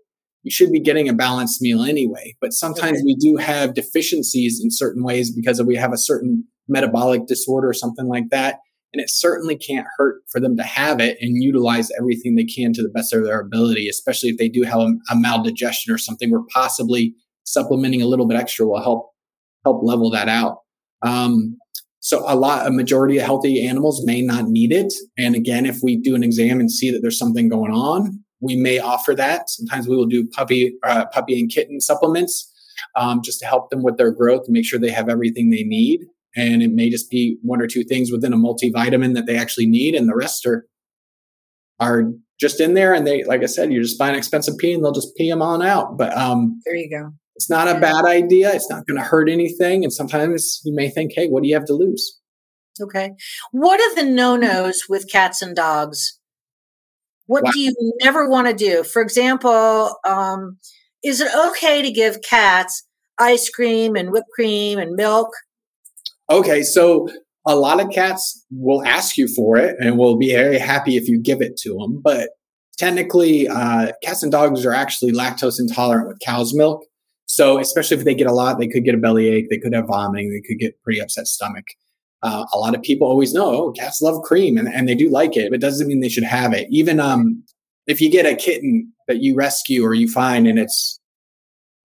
you 0.43 0.51
should 0.51 0.71
be 0.71 0.79
getting 0.79 1.10
a 1.10 1.13
balanced 1.13 1.60
meal 1.60 1.82
anyway. 1.82 2.36
But 2.39 2.53
sometimes 2.53 2.99
okay. 2.99 3.03
we 3.03 3.15
do 3.15 3.38
have 3.38 3.73
deficiencies 3.73 4.62
in 4.63 4.69
certain 4.69 5.03
ways 5.03 5.32
because 5.32 5.62
we 5.63 5.75
have 5.75 5.91
a 5.91 5.97
certain 5.97 6.45
metabolic 6.67 7.25
disorder 7.25 7.69
or 7.69 7.73
something 7.73 8.08
like 8.08 8.29
that. 8.29 8.60
And 8.93 9.01
it 9.01 9.10
certainly 9.10 9.58
can't 9.58 9.88
hurt 9.97 10.21
for 10.29 10.39
them 10.39 10.56
to 10.58 10.63
have 10.63 10.99
it 10.99 11.17
and 11.19 11.41
utilize 11.41 11.89
everything 11.97 12.36
they 12.36 12.43
can 12.43 12.73
to 12.73 12.84
the 12.84 12.89
best 12.89 13.12
of 13.12 13.23
their 13.23 13.39
ability, 13.39 13.89
especially 13.89 14.29
if 14.29 14.38
they 14.38 14.49
do 14.49 14.62
have 14.62 14.82
a, 14.82 14.93
a 15.10 15.15
maldigestion 15.15 15.89
or 15.89 15.97
something 15.97 16.29
where 16.29 16.43
possibly 16.53 17.15
supplementing 17.43 18.01
a 18.01 18.08
little 18.08 18.25
bit 18.25 18.38
extra 18.38 18.65
will 18.65 18.82
help 18.82 19.12
help 19.63 19.84
level 19.84 20.10
that 20.12 20.27
out. 20.27 20.60
Um, 21.01 21.58
so 21.99 22.23
a 22.27 22.36
lot, 22.36 22.67
a 22.67 22.71
majority 22.71 23.17
of 23.17 23.23
healthy 23.23 23.65
animals 23.65 24.06
may 24.06 24.21
not 24.21 24.49
need 24.49 24.73
it. 24.73 24.93
And 25.17 25.36
again, 25.36 25.65
if 25.65 25.77
we 25.82 25.95
do 25.95 26.15
an 26.15 26.23
exam 26.23 26.60
and 26.60 26.69
see 26.69 26.91
that 26.91 26.99
there's 27.01 27.17
something 27.17 27.47
going 27.47 27.71
on, 27.71 28.21
we 28.41 28.58
may 28.58 28.77
offer 28.77 29.15
that. 29.15 29.49
Sometimes 29.49 29.88
we 29.88 29.95
will 29.95 30.06
do 30.06 30.27
puppy, 30.27 30.75
uh, 30.84 31.06
puppy 31.13 31.39
and 31.39 31.49
kitten 31.49 31.79
supplements 31.79 32.51
um, 32.95 33.21
just 33.21 33.39
to 33.39 33.45
help 33.45 33.69
them 33.69 33.84
with 33.84 33.97
their 33.97 34.12
growth 34.12 34.49
make 34.49 34.65
sure 34.65 34.79
they 34.79 34.89
have 34.89 35.10
everything 35.10 35.49
they 35.49 35.63
need 35.63 36.01
and 36.36 36.63
it 36.63 36.71
may 36.71 36.89
just 36.89 37.10
be 37.10 37.38
one 37.41 37.62
or 37.62 37.67
two 37.67 37.84
things 37.84 38.12
within 38.12 38.34
a 38.34 38.38
multivitamin 38.38 39.13
that 39.13 39.25
they 39.25 39.38
actually 39.38 39.65
need 39.65 39.95
and 39.95 40.10
the 40.10 40.15
rest 40.15 40.45
are 40.45 40.65
are 41.79 42.12
just 42.39 42.60
in 42.60 42.73
there 42.73 42.93
and 42.93 43.06
they 43.06 43.23
like 43.23 43.43
i 43.43 43.45
said 43.45 43.71
you're 43.71 43.84
just 43.84 43.99
buying 43.99 44.15
expensive 44.15 44.58
pee 44.58 44.73
and 44.73 44.84
they'll 44.84 44.91
just 44.91 45.15
pee 45.15 45.29
them 45.29 45.41
on 45.41 45.62
out 45.62 45.97
but 45.97 46.15
um 46.17 46.60
there 46.65 46.75
you 46.75 46.89
go 46.89 47.12
it's 47.36 47.50
not 47.50 47.67
a 47.67 47.80
bad 47.80 48.06
idea. 48.06 48.54
It's 48.54 48.69
not 48.69 48.86
going 48.88 48.98
to 48.98 49.04
hurt 49.04 49.30
anything. 49.30 49.84
And 49.84 49.91
sometimes 49.91 50.62
you 50.63 50.74
may 50.74 50.89
think 50.89 51.13
hey 51.15 51.28
what 51.28 51.43
do 51.43 51.50
you 51.50 51.56
have 51.56 51.65
to 51.65 51.74
lose? 51.74 52.19
Okay. 52.82 53.12
What 53.52 53.80
are 53.80 53.96
the 53.96 54.10
no-nos 54.10 54.84
with 54.89 55.12
cats 55.12 55.41
and 55.41 55.56
dogs? 55.56 56.19
What 57.28 57.43
wow. 57.43 57.52
do 57.52 57.60
you 57.60 57.74
never 58.02 58.30
want 58.30 58.48
to 58.48 58.54
do? 58.54 58.84
For 58.84 59.02
example 59.02 59.96
um 60.06 60.58
is 61.04 61.22
it 61.22 61.32
okay 61.50 61.82
to 61.82 61.91
give 61.91 62.22
cats 62.22 62.84
ice 63.19 63.50
cream 63.50 63.96
and 63.96 64.12
whipped 64.12 64.30
cream 64.34 64.80
and 64.80 64.96
milk? 64.96 65.30
Okay, 66.30 66.63
so 66.63 67.10
a 67.46 67.56
lot 67.56 67.82
of 67.82 67.89
cats 67.89 68.46
will 68.52 68.86
ask 68.86 69.17
you 69.17 69.28
for 69.28 69.58
it 69.58 69.76
and 69.80 69.98
will 69.98 70.17
be 70.17 70.32
very 70.32 70.58
happy 70.58 70.96
if 70.96 71.08
you 71.08 71.19
give 71.19 71.41
it 71.41 71.58
to 71.58 71.78
them. 71.78 72.02
But 72.02 72.30
technically, 72.78 73.48
uh, 73.48 73.91
cats 74.02 74.24
and 74.24 74.32
dogs 74.32 74.65
are 74.65 74.74
actually 74.74 75.12
lactose 75.12 75.60
intolerant 75.60 76.08
with 76.08 76.19
cow's 76.26 76.54
milk. 76.54 76.86
So, 77.25 77.59
especially 77.59 77.97
if 77.97 78.03
they 78.03 78.15
get 78.15 78.27
a 78.27 78.33
lot, 78.33 78.59
they 78.59 78.67
could 78.67 78.83
get 78.83 78.95
a 78.95 78.97
bellyache, 78.97 79.49
they 79.49 79.57
could 79.57 79.73
have 79.73 79.88
vomiting, 79.88 80.31
they 80.31 80.41
could 80.41 80.59
get 80.59 80.81
pretty 80.83 81.01
upset 81.01 81.27
stomach. 81.27 81.65
Uh, 82.21 82.45
a 82.53 82.57
lot 82.57 82.75
of 82.75 82.81
people 82.81 83.07
always 83.07 83.33
know, 83.33 83.49
oh, 83.49 83.71
cats 83.71 84.01
love 84.01 84.21
cream 84.23 84.57
and, 84.57 84.67
and 84.67 84.88
they 84.88 84.95
do 84.95 85.09
like 85.09 85.36
it, 85.36 85.49
but 85.49 85.55
it 85.55 85.62
doesn't 85.62 85.88
mean 85.88 85.99
they 85.99 86.09
should 86.09 86.23
have 86.23 86.53
it. 86.53 86.67
Even 86.69 86.99
um, 86.99 87.43
if 87.86 87.99
you 87.99 88.09
get 88.09 88.25
a 88.25 88.36
kitten 88.36 88.91
that 89.07 89.21
you 89.21 89.36
rescue 89.36 89.83
or 89.83 89.93
you 89.93 90.09
find 90.09 90.47
and 90.47 90.57
it's 90.57 90.99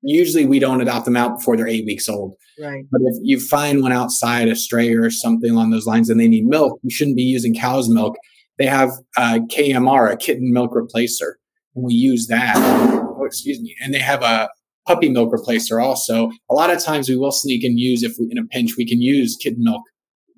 usually 0.02 0.46
we 0.46 0.58
don't 0.58 0.80
adopt 0.80 1.04
them 1.04 1.16
out 1.16 1.38
before 1.38 1.56
they're 1.56 1.66
eight 1.66 1.86
weeks 1.86 2.08
old. 2.08 2.34
Right. 2.60 2.84
But 2.90 3.00
if 3.04 3.16
you 3.22 3.40
find 3.40 3.82
one 3.82 3.92
outside, 3.92 4.48
a 4.48 4.56
stray 4.56 4.92
or 4.94 5.10
something 5.10 5.50
along 5.50 5.70
those 5.70 5.86
lines, 5.86 6.10
and 6.10 6.20
they 6.20 6.28
need 6.28 6.46
milk, 6.46 6.78
you 6.82 6.90
shouldn't 6.90 7.16
be 7.16 7.22
using 7.22 7.54
cow's 7.54 7.88
milk. 7.88 8.16
They 8.58 8.66
have 8.66 8.90
uh, 9.16 9.40
KMR, 9.50 10.12
a 10.12 10.16
kitten 10.16 10.52
milk 10.52 10.72
replacer, 10.72 11.34
and 11.74 11.84
we 11.84 11.94
use 11.94 12.26
that. 12.26 12.56
Oh, 12.56 13.24
excuse 13.24 13.60
me. 13.60 13.76
And 13.82 13.94
they 13.94 14.00
have 14.00 14.22
a 14.22 14.48
puppy 14.88 15.10
milk 15.10 15.32
replacer 15.32 15.80
also. 15.82 16.30
A 16.50 16.54
lot 16.54 16.70
of 16.70 16.82
times 16.82 17.08
we 17.08 17.16
will 17.16 17.30
sneak 17.30 17.62
and 17.62 17.78
use, 17.78 18.02
if 18.02 18.14
we, 18.18 18.26
in 18.30 18.38
a 18.38 18.44
pinch, 18.44 18.76
we 18.76 18.86
can 18.86 19.02
use 19.02 19.36
kitten 19.36 19.62
milk 19.62 19.82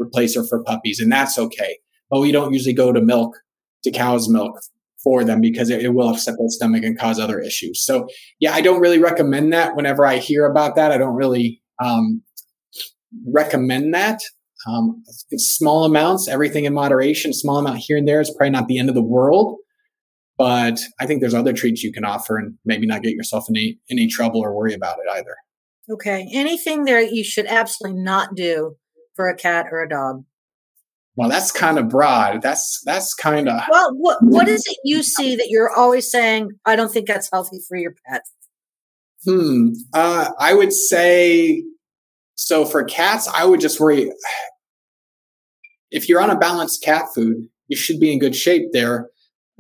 replacer 0.03 0.47
for 0.47 0.63
puppies, 0.65 0.99
and 0.99 1.11
that's 1.11 1.39
okay. 1.39 1.79
But 2.11 2.21
we 2.21 2.33
don't 2.33 2.53
usually 2.53 2.75
go 2.75 2.93
to 2.93 3.01
milk, 3.01 3.37
to 3.85 3.93
cow's 3.93 4.29
milk 4.29 4.61
for 5.03 5.25
them 5.25 5.41
because 5.41 5.71
it, 5.71 5.83
it, 5.83 5.95
will 5.95 6.09
upset 6.09 6.35
the 6.37 6.51
stomach 6.51 6.83
and 6.83 6.99
cause 6.99 7.19
other 7.19 7.41
issues. 7.41 7.83
So 7.83 8.09
yeah, 8.41 8.53
I 8.53 8.61
don't 8.61 8.81
really 8.81 8.99
recommend 8.99 9.53
that. 9.53 9.77
Whenever 9.77 10.05
I 10.05 10.19
hear 10.19 10.45
about 10.45 10.75
that, 10.75 10.91
I 10.91 10.99
don't 10.99 11.15
really 11.15 11.63
um, 11.83 12.23
recommend 13.27 13.95
that. 13.95 14.21
Um, 14.69 15.03
small 15.37 15.85
amounts, 15.85 16.29
everything 16.29 16.67
in 16.67 16.75
moderation, 16.75 17.33
small 17.33 17.57
amount 17.57 17.79
here 17.79 17.97
and 17.97 18.07
there 18.07 18.21
is 18.21 18.31
probably 18.37 18.51
not 18.51 18.69
the 18.69 18.79
end 18.79 18.91
of 18.91 18.95
the 18.95 19.03
world. 19.03 19.57
But 20.41 20.81
I 20.99 21.05
think 21.05 21.21
there's 21.21 21.35
other 21.35 21.53
treats 21.53 21.83
you 21.83 21.93
can 21.93 22.03
offer 22.03 22.39
and 22.39 22.55
maybe 22.65 22.87
not 22.87 23.03
get 23.03 23.13
yourself 23.13 23.45
in 23.51 23.57
any, 23.59 23.79
any 23.91 24.07
trouble 24.07 24.41
or 24.41 24.57
worry 24.57 24.73
about 24.73 24.97
it 24.97 25.05
either. 25.13 25.37
Okay. 25.91 26.27
Anything 26.33 26.85
there 26.85 27.03
you 27.03 27.23
should 27.23 27.45
absolutely 27.45 28.01
not 28.01 28.35
do 28.35 28.77
for 29.15 29.29
a 29.29 29.37
cat 29.37 29.67
or 29.71 29.83
a 29.83 29.89
dog? 29.89 30.25
Well, 31.15 31.29
that's 31.29 31.53
kind 31.53 31.79
of 31.79 31.91
broad. 31.91 32.41
That's 32.41 32.81
that's 32.87 33.13
kind 33.13 33.51
of 33.51 33.61
well. 33.71 33.91
What 33.95 34.17
what 34.23 34.49
is 34.49 34.65
it 34.67 34.79
you 34.83 35.03
see 35.03 35.37
that 35.37 35.49
you're 35.51 35.69
always 35.77 36.11
saying? 36.11 36.53
I 36.65 36.75
don't 36.75 36.91
think 36.91 37.07
that's 37.07 37.29
healthy 37.31 37.61
for 37.69 37.77
your 37.77 37.93
pet. 38.09 38.23
Hmm. 39.27 39.73
Uh, 39.93 40.31
I 40.39 40.55
would 40.55 40.73
say 40.73 41.63
so 42.35 42.65
for 42.65 42.83
cats. 42.85 43.29
I 43.29 43.45
would 43.45 43.61
just 43.61 43.79
worry 43.79 44.11
if 45.91 46.09
you're 46.09 46.23
on 46.23 46.31
a 46.31 46.39
balanced 46.39 46.83
cat 46.83 47.09
food, 47.15 47.49
you 47.69 47.77
should 47.77 48.01
be 48.01 48.11
in 48.11 48.19
good 48.19 48.35
shape 48.35 48.73
there. 48.73 49.11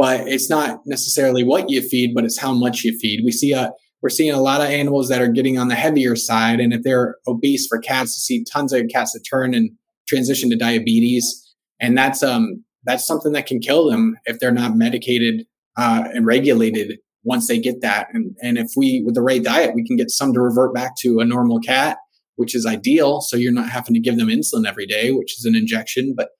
But 0.01 0.27
it's 0.27 0.49
not 0.49 0.81
necessarily 0.87 1.45
what 1.45 1.69
you 1.69 1.83
feed, 1.83 2.15
but 2.15 2.25
it's 2.25 2.39
how 2.39 2.55
much 2.55 2.85
you 2.85 2.99
feed. 2.99 3.21
We 3.23 3.31
see 3.31 3.53
a 3.53 3.71
we're 4.01 4.09
seeing 4.09 4.33
a 4.33 4.41
lot 4.41 4.63
of 4.63 4.69
animals 4.69 5.11
that 5.11 5.21
are 5.21 5.29
getting 5.29 5.59
on 5.59 5.69
the 5.69 5.75
heavier 5.75 6.17
side, 6.17 6.59
and 6.59 6.73
if 6.73 6.83
they're 6.83 7.17
obese 7.27 7.67
for 7.67 7.79
cats, 7.79 8.15
to 8.15 8.21
see 8.21 8.43
tons 8.51 8.73
of 8.73 8.87
cats 8.91 9.13
that 9.13 9.21
turn 9.31 9.53
and 9.53 9.73
transition 10.09 10.49
to 10.49 10.57
diabetes, 10.57 11.55
and 11.83 11.99
that's 11.99 12.23
um 12.23 12.65
that's 12.85 13.07
something 13.07 13.33
that 13.33 13.45
can 13.45 13.61
kill 13.61 13.91
them 13.91 14.17
if 14.25 14.39
they're 14.39 14.51
not 14.51 14.75
medicated 14.75 15.45
uh, 15.77 16.05
and 16.15 16.25
regulated 16.25 16.97
once 17.25 17.47
they 17.47 17.59
get 17.59 17.83
that. 17.83 18.09
And 18.15 18.35
and 18.41 18.57
if 18.57 18.71
we 18.75 19.03
with 19.05 19.15
the 19.15 19.23
right 19.23 19.45
diet, 19.45 19.75
we 19.75 19.87
can 19.87 19.97
get 19.97 20.09
some 20.09 20.33
to 20.33 20.41
revert 20.41 20.75
back 20.75 20.97
to 21.01 21.21
a 21.21 21.27
normal 21.27 21.61
cat, 21.61 21.99
which 22.37 22.55
is 22.55 22.65
ideal. 22.65 23.21
So 23.21 23.37
you're 23.37 23.53
not 23.53 23.69
having 23.69 23.93
to 23.93 24.01
give 24.01 24.17
them 24.17 24.29
insulin 24.29 24.67
every 24.67 24.87
day, 24.87 25.13
which 25.13 25.39
is 25.39 25.45
an 25.45 25.55
injection, 25.55 26.15
but 26.17 26.31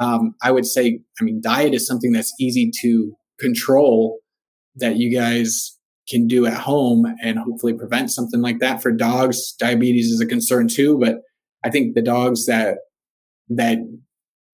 um, 0.00 0.34
I 0.42 0.52
would 0.52 0.66
say, 0.66 1.00
I 1.20 1.24
mean, 1.24 1.40
diet 1.42 1.74
is 1.74 1.86
something 1.86 2.12
that's 2.12 2.32
easy 2.40 2.70
to 2.82 3.12
control 3.40 4.18
that 4.76 4.96
you 4.96 5.16
guys 5.16 5.76
can 6.08 6.26
do 6.26 6.46
at 6.46 6.54
home 6.54 7.06
and 7.22 7.38
hopefully 7.38 7.74
prevent 7.74 8.10
something 8.10 8.40
like 8.40 8.60
that 8.60 8.82
for 8.82 8.92
dogs. 8.92 9.52
Diabetes 9.58 10.06
is 10.06 10.20
a 10.20 10.26
concern 10.26 10.68
too, 10.68 10.98
but 10.98 11.20
I 11.64 11.70
think 11.70 11.94
the 11.94 12.02
dogs 12.02 12.46
that 12.46 12.78
that 13.50 13.78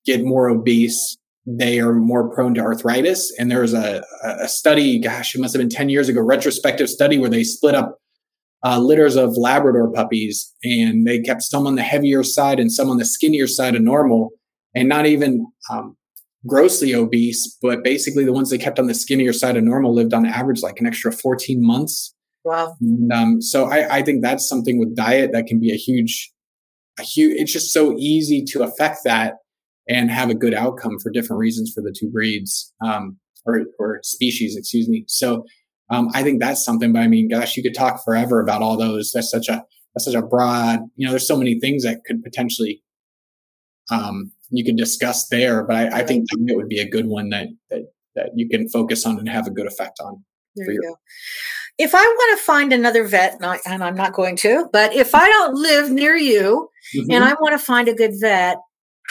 get 0.06 0.24
more 0.24 0.48
obese, 0.48 1.16
they 1.46 1.80
are 1.80 1.94
more 1.94 2.32
prone 2.32 2.54
to 2.54 2.60
arthritis. 2.60 3.32
And 3.38 3.50
there 3.50 3.60
was 3.60 3.74
a, 3.74 4.04
a 4.22 4.48
study, 4.48 4.98
gosh, 5.00 5.34
it 5.34 5.40
must 5.40 5.54
have 5.54 5.60
been 5.60 5.68
10 5.68 5.88
years 5.88 6.08
ago, 6.08 6.20
retrospective 6.20 6.88
study 6.88 7.18
where 7.18 7.30
they 7.30 7.44
split 7.44 7.74
up 7.74 7.98
uh, 8.64 8.78
litters 8.78 9.16
of 9.16 9.36
Labrador 9.36 9.92
puppies 9.92 10.54
and 10.62 11.06
they 11.06 11.20
kept 11.20 11.42
some 11.42 11.66
on 11.66 11.74
the 11.74 11.82
heavier 11.82 12.22
side 12.22 12.58
and 12.58 12.72
some 12.72 12.88
on 12.88 12.96
the 12.96 13.04
skinnier 13.04 13.46
side 13.46 13.74
of 13.74 13.82
normal 13.82 14.30
and 14.74 14.88
not 14.88 15.06
even 15.06 15.46
um, 15.70 15.96
grossly 16.46 16.94
obese, 16.94 17.56
but 17.62 17.82
basically 17.82 18.24
the 18.24 18.32
ones 18.32 18.50
they 18.50 18.58
kept 18.58 18.78
on 18.78 18.86
the 18.86 18.94
skinnier 18.94 19.32
side 19.32 19.56
of 19.56 19.64
normal 19.64 19.94
lived 19.94 20.12
on 20.12 20.26
average 20.26 20.62
like 20.62 20.78
an 20.80 20.86
extra 20.86 21.12
14 21.12 21.64
months. 21.64 22.14
Wow. 22.44 22.74
And, 22.80 23.12
um, 23.12 23.42
so 23.42 23.66
I, 23.66 23.96
I 23.98 24.02
think 24.02 24.22
that's 24.22 24.48
something 24.48 24.78
with 24.78 24.94
diet 24.94 25.32
that 25.32 25.46
can 25.46 25.58
be 25.58 25.72
a 25.72 25.76
huge, 25.76 26.32
a 26.98 27.02
huge, 27.02 27.40
it's 27.40 27.52
just 27.52 27.72
so 27.72 27.94
easy 27.98 28.44
to 28.48 28.62
affect 28.62 28.98
that 29.04 29.34
and 29.88 30.10
have 30.10 30.30
a 30.30 30.34
good 30.34 30.54
outcome 30.54 30.98
for 31.02 31.10
different 31.10 31.40
reasons 31.40 31.72
for 31.74 31.80
the 31.82 31.94
two 31.98 32.10
breeds, 32.10 32.72
um, 32.84 33.18
or, 33.46 33.62
or 33.78 34.00
species, 34.02 34.56
excuse 34.56 34.88
me. 34.88 35.04
So, 35.08 35.44
um, 35.90 36.08
I 36.14 36.22
think 36.22 36.40
that's 36.40 36.64
something, 36.64 36.92
but 36.92 37.02
I 37.02 37.08
mean, 37.08 37.28
gosh, 37.28 37.56
you 37.56 37.62
could 37.62 37.74
talk 37.74 38.02
forever 38.02 38.40
about 38.40 38.62
all 38.62 38.78
those. 38.78 39.12
That's 39.12 39.30
such 39.30 39.48
a, 39.48 39.62
that's 39.94 40.06
such 40.06 40.14
a 40.14 40.22
broad, 40.22 40.80
you 40.96 41.06
know, 41.06 41.12
there's 41.12 41.28
so 41.28 41.36
many 41.36 41.60
things 41.60 41.84
that 41.84 42.00
could 42.06 42.22
potentially, 42.22 42.82
um, 43.90 44.32
you 44.50 44.64
can 44.64 44.76
discuss 44.76 45.28
there. 45.28 45.64
But 45.64 45.76
I, 45.76 46.00
I 46.00 46.06
think 46.06 46.26
it 46.30 46.56
would 46.56 46.68
be 46.68 46.80
a 46.80 46.88
good 46.88 47.06
one 47.06 47.30
that, 47.30 47.48
that 47.70 47.82
that 48.14 48.30
you 48.34 48.48
can 48.48 48.68
focus 48.68 49.04
on 49.06 49.18
and 49.18 49.28
have 49.28 49.46
a 49.46 49.50
good 49.50 49.66
effect 49.66 49.98
on. 50.00 50.24
There 50.56 50.70
you 50.70 50.80
go. 50.80 50.96
If 51.76 51.94
I 51.94 52.02
want 52.02 52.38
to 52.38 52.44
find 52.44 52.72
another 52.72 53.04
vet, 53.04 53.40
and 53.66 53.82
I'm 53.82 53.96
not 53.96 54.12
going 54.12 54.36
to, 54.36 54.68
but 54.72 54.94
if 54.94 55.14
I 55.14 55.26
don't 55.26 55.54
live 55.54 55.90
near 55.90 56.14
you 56.14 56.68
mm-hmm. 56.96 57.10
and 57.10 57.24
I 57.24 57.34
want 57.34 57.58
to 57.58 57.64
find 57.64 57.88
a 57.88 57.94
good 57.94 58.12
vet, 58.20 58.58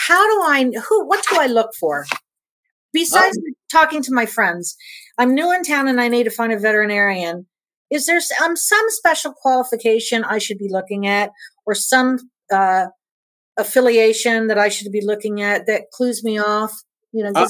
how 0.08 0.22
do 0.22 0.42
I 0.50 0.72
who 0.88 1.06
what 1.06 1.26
do 1.30 1.38
I 1.40 1.48
look 1.48 1.72
for? 1.78 2.06
Besides 2.94 3.38
um, 3.38 3.44
talking 3.72 4.02
to 4.04 4.14
my 4.14 4.26
friends, 4.26 4.78
I'm 5.18 5.34
new 5.34 5.52
in 5.54 5.64
town 5.64 5.88
and 5.88 6.00
I 6.00 6.08
need 6.08 6.24
to 6.24 6.30
find 6.30 6.54
a 6.54 6.60
veterinarian. 6.60 7.48
Is 7.92 8.06
there 8.06 8.22
um, 8.44 8.56
some 8.56 8.86
special 8.90 9.34
qualification 9.34 10.24
I 10.24 10.38
should 10.38 10.58
be 10.58 10.70
looking 10.70 11.06
at, 11.06 11.32
or 11.66 11.76
some 11.76 12.18
uh, 12.52 12.88
affiliation 13.58 14.48
that 14.48 14.58
I 14.58 14.70
should 14.70 14.92
be 14.92 15.04
looking 15.04 15.42
at 15.42 15.66
that 15.68 15.92
clues 15.92 16.24
me 16.24 16.40
off? 16.40 16.74
You 17.12 17.24
know, 17.24 17.32
uh, 17.36 17.48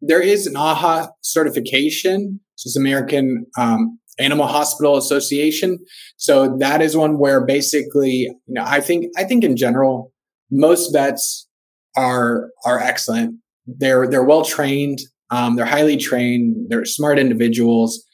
there 0.00 0.20
is 0.20 0.46
an 0.46 0.56
AHA 0.56 1.08
certification. 1.22 2.40
It's 2.54 2.76
American 2.76 3.46
um, 3.58 3.98
Animal 4.18 4.46
Hospital 4.46 4.96
Association. 4.96 5.78
So 6.16 6.56
that 6.58 6.82
is 6.82 6.96
one 6.96 7.18
where 7.18 7.44
basically, 7.44 8.12
you 8.12 8.38
know, 8.48 8.64
I 8.64 8.80
think 8.80 9.06
I 9.16 9.24
think 9.24 9.44
in 9.44 9.56
general, 9.56 10.12
most 10.50 10.92
vets 10.92 11.48
are 11.96 12.50
are 12.64 12.78
excellent. 12.78 13.36
They're 13.66 14.08
they're 14.08 14.24
well 14.24 14.44
trained. 14.44 15.00
Um, 15.30 15.56
they're 15.56 15.64
highly 15.64 15.96
trained. 15.96 16.66
They're 16.68 16.84
smart 16.84 17.18
individuals 17.18 18.04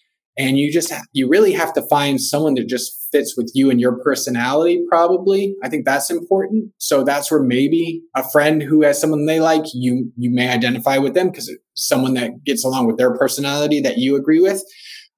and 0.41 0.59
you 0.59 0.73
just 0.73 0.93
you 1.13 1.29
really 1.29 1.53
have 1.53 1.73
to 1.75 1.83
find 1.83 2.21
someone 2.21 2.55
that 2.55 2.67
just 2.67 3.09
fits 3.13 3.37
with 3.37 3.51
you 3.55 3.71
and 3.71 3.81
your 3.81 3.99
personality 4.03 4.83
probably. 4.89 5.55
I 5.63 5.69
think 5.69 5.85
that's 5.85 6.11
important. 6.11 6.73
So 6.79 7.05
that's 7.05 7.31
where 7.31 7.43
maybe 7.43 8.03
a 8.17 8.25
friend 8.31 8.63
who 8.63 8.83
has 8.83 9.01
someone 9.01 9.27
they 9.27 9.41
like 9.41 9.65
you 9.75 10.11
you 10.17 10.31
may 10.31 10.49
identify 10.49 10.97
with 10.99 11.15
them 11.15 11.31
because 11.31 11.55
someone 11.75 12.15
that 12.15 12.45
gets 12.45 12.65
along 12.65 12.87
with 12.87 12.97
their 12.97 13.15
personality 13.17 13.81
that 13.81 13.99
you 13.99 14.17
agree 14.17 14.41
with. 14.41 14.63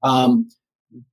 Um, 0.02 0.48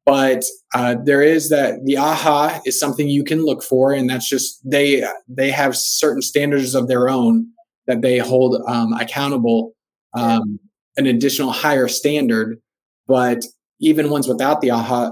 but 0.06 0.44
uh, 0.74 0.96
there 1.06 1.22
is 1.22 1.50
that 1.50 1.86
the 1.86 1.98
aha 1.98 2.60
is 2.66 2.80
something 2.80 3.08
you 3.08 3.24
can 3.24 3.46
look 3.46 3.62
for 3.64 3.94
and 3.94 4.10
that's 4.10 4.28
just 4.28 4.60
they 4.66 5.06
they 5.28 5.52
have 5.52 5.78
certain 5.78 6.22
standards 6.22 6.74
of 6.74 6.88
their 6.88 7.08
own 7.08 7.48
that 7.88 8.02
they 8.02 8.18
hold 8.18 8.62
um, 8.68 8.92
accountable 8.94 9.74
um, 10.14 10.60
an 10.98 11.06
additional 11.06 11.52
higher 11.52 11.88
standard. 11.88 12.60
But 13.08 13.44
even 13.80 14.10
ones 14.10 14.28
without 14.28 14.62
the 14.62 14.72
AHA 14.72 15.12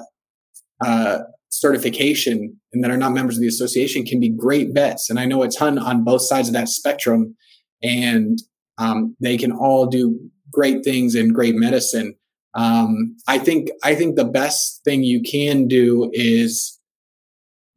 uh, 0.86 1.20
certification 1.50 2.60
and 2.74 2.84
that 2.84 2.92
are 2.92 2.98
not 2.98 3.14
members 3.14 3.38
of 3.38 3.42
the 3.42 3.48
association 3.48 4.06
can 4.06 4.20
be 4.20 4.30
great 4.30 4.70
vets. 4.74 5.10
And 5.10 5.20
I 5.20 5.26
know 5.26 5.44
a 5.44 5.50
ton 5.50 5.80
on 5.80 6.04
both 6.04 6.22
sides 6.22 6.48
of 6.48 6.54
that 6.54 6.70
spectrum, 6.70 7.36
and 7.82 8.38
um, 8.78 9.16
they 9.20 9.38
can 9.38 9.52
all 9.52 9.88
do 9.88 10.20
great 10.52 10.84
things 10.84 11.16
in 11.16 11.34
great 11.34 11.56
medicine. 11.56 12.16
Um, 12.54 13.16
I 13.28 13.38
think 13.38 13.70
I 13.84 13.96
think 13.96 14.16
the 14.16 14.26
best 14.26 14.82
thing 14.84 15.04
you 15.04 15.22
can 15.22 15.68
do 15.68 16.10
is 16.14 16.80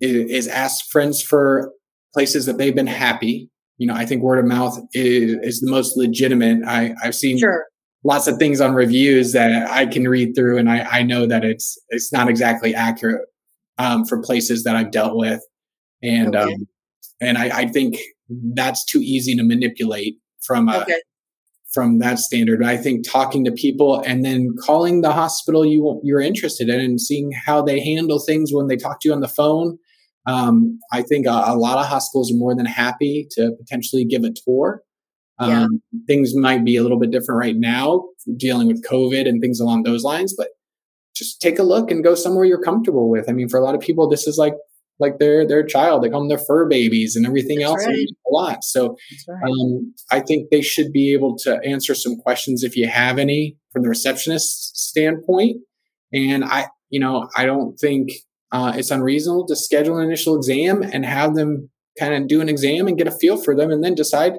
is 0.01 0.49
ask 0.49 0.87
friends 0.91 1.23
for 1.23 1.73
places 2.15 2.47
that 2.47 2.59
they've 2.59 2.75
been 2.75 2.87
happy. 2.87 3.51
You 3.77 3.87
know, 3.87 3.95
I 3.95 4.07
think 4.07 4.23
word 4.23 4.39
of 4.39 4.47
mouth 4.47 4.79
is, 4.95 5.37
is 5.43 5.61
the 5.61 5.71
most 5.71 5.97
legitimate. 5.97 6.67
I, 6.67 6.95
I've 7.03 7.15
seen 7.15 7.39
sure 7.39 7.67
lots 8.05 8.27
of 8.27 8.39
things 8.39 8.61
on 8.61 8.75
reviews 8.75 9.33
that 9.33 9.71
I 9.71 9.87
can 9.87 10.09
read 10.09 10.35
through, 10.35 10.59
and 10.59 10.71
I, 10.71 10.81
I 10.91 11.03
know 11.03 11.27
that 11.27 11.45
it's 11.45 11.79
it's 11.89 12.13
not 12.13 12.29
exactly 12.29 12.75
accurate 12.75 13.27
um, 13.79 14.05
for 14.05 14.23
places 14.23 14.65
that 14.65 14.77
I've 14.77 14.91
dealt 14.91 15.17
with, 15.17 15.41
and 16.03 16.35
okay. 16.35 16.53
um, 16.53 16.69
and 17.21 17.39
I, 17.39 17.61
I, 17.61 17.67
think 17.67 17.99
that's 18.55 18.85
too 18.85 19.01
easy 19.01 19.37
to 19.37 19.43
manipulate 19.43 20.17
from 20.43 20.69
a, 20.69 20.79
okay. 20.79 21.01
from 21.73 21.99
that 21.99 22.19
standard. 22.19 22.65
I 22.65 22.77
think 22.77 23.09
talking 23.09 23.45
to 23.45 23.53
people 23.53 24.03
and 24.07 24.25
then 24.25 24.55
calling 24.65 25.03
the 25.03 25.13
hospital 25.13 25.67
you 25.67 26.01
you're 26.03 26.21
interested 26.21 26.69
in 26.69 26.81
and 26.81 27.01
seeing 27.01 27.33
how 27.33 27.63
they 27.63 27.81
handle 27.81 28.19
things 28.19 28.51
when 28.53 28.69
they 28.69 28.77
talk 28.77 29.01
to 29.01 29.09
you 29.09 29.15
on 29.15 29.21
the 29.21 29.29
phone. 29.29 29.79
Um, 30.27 30.79
I 30.93 31.03
think 31.03 31.27
a, 31.27 31.45
a 31.47 31.57
lot 31.57 31.79
of 31.79 31.87
hospitals 31.87 32.31
are 32.31 32.37
more 32.37 32.55
than 32.55 32.67
happy 32.67 33.27
to 33.33 33.53
potentially 33.59 34.05
give 34.05 34.23
a 34.23 34.31
tour 34.45 34.83
yeah. 35.41 35.63
Um, 35.63 35.83
things 36.07 36.35
might 36.35 36.65
be 36.65 36.77
a 36.77 36.83
little 36.83 36.99
bit 36.99 37.11
different 37.11 37.39
right 37.39 37.57
now, 37.57 38.05
dealing 38.37 38.67
with 38.67 38.85
COVID 38.87 39.29
and 39.29 39.41
things 39.41 39.61
along 39.61 39.85
those 39.85 40.05
lines, 40.05 40.35
but 40.37 40.49
just 41.15 41.41
take 41.41 41.59
a 41.59 41.63
look 41.63 41.91
and 41.91 42.05
go 42.05 42.15
somewhere 42.15 42.45
you're 42.45 42.63
comfortable 42.63 43.11
with. 43.11 43.29
I 43.29 43.33
mean, 43.33 43.49
for 43.49 43.59
a 43.59 43.63
lot 43.63 43.75
of 43.75 43.81
people, 43.81 44.09
this 44.09 44.27
is 44.27 44.39
like 44.39 44.55
like 44.99 45.19
their 45.19 45.47
their 45.47 45.65
child. 45.65 46.03
They 46.03 46.11
call 46.11 46.21
them 46.21 46.29
their 46.29 46.39
fur 46.39 46.69
babies 46.69 47.17
and 47.17 47.27
everything 47.27 47.59
That's 47.59 47.71
else 47.71 47.87
right. 47.87 47.97
a 47.97 48.33
lot. 48.33 48.65
So 48.65 48.97
right. 49.29 49.51
um, 49.51 49.95
I 50.11 50.21
think 50.21 50.51
they 50.51 50.63
should 50.63 50.93
be 50.93 51.13
able 51.13 51.37
to 51.39 51.59
answer 51.65 51.95
some 51.95 52.17
questions 52.17 52.63
if 52.63 52.77
you 52.77 52.87
have 52.87 53.19
any 53.19 53.57
from 53.73 53.83
the 53.83 53.89
receptionist 53.89 54.77
standpoint. 54.77 55.57
And 56.13 56.45
I, 56.45 56.69
you 56.91 57.01
know, 57.01 57.29
I 57.37 57.47
don't 57.47 57.79
think 57.79 58.11
uh, 58.53 58.73
it's 58.77 58.91
unreasonable 58.91 59.47
to 59.47 59.57
schedule 59.57 59.99
an 59.99 60.05
initial 60.05 60.37
exam 60.37 60.83
and 60.83 61.07
have 61.07 61.35
them 61.35 61.71
kind 61.99 62.15
of 62.15 62.29
do 62.29 62.41
an 62.41 62.49
exam 62.49 62.87
and 62.87 62.99
get 62.99 63.07
a 63.07 63.13
feel 63.13 63.37
for 63.37 63.55
them, 63.55 63.71
and 63.71 63.83
then 63.83 63.95
decide 63.95 64.35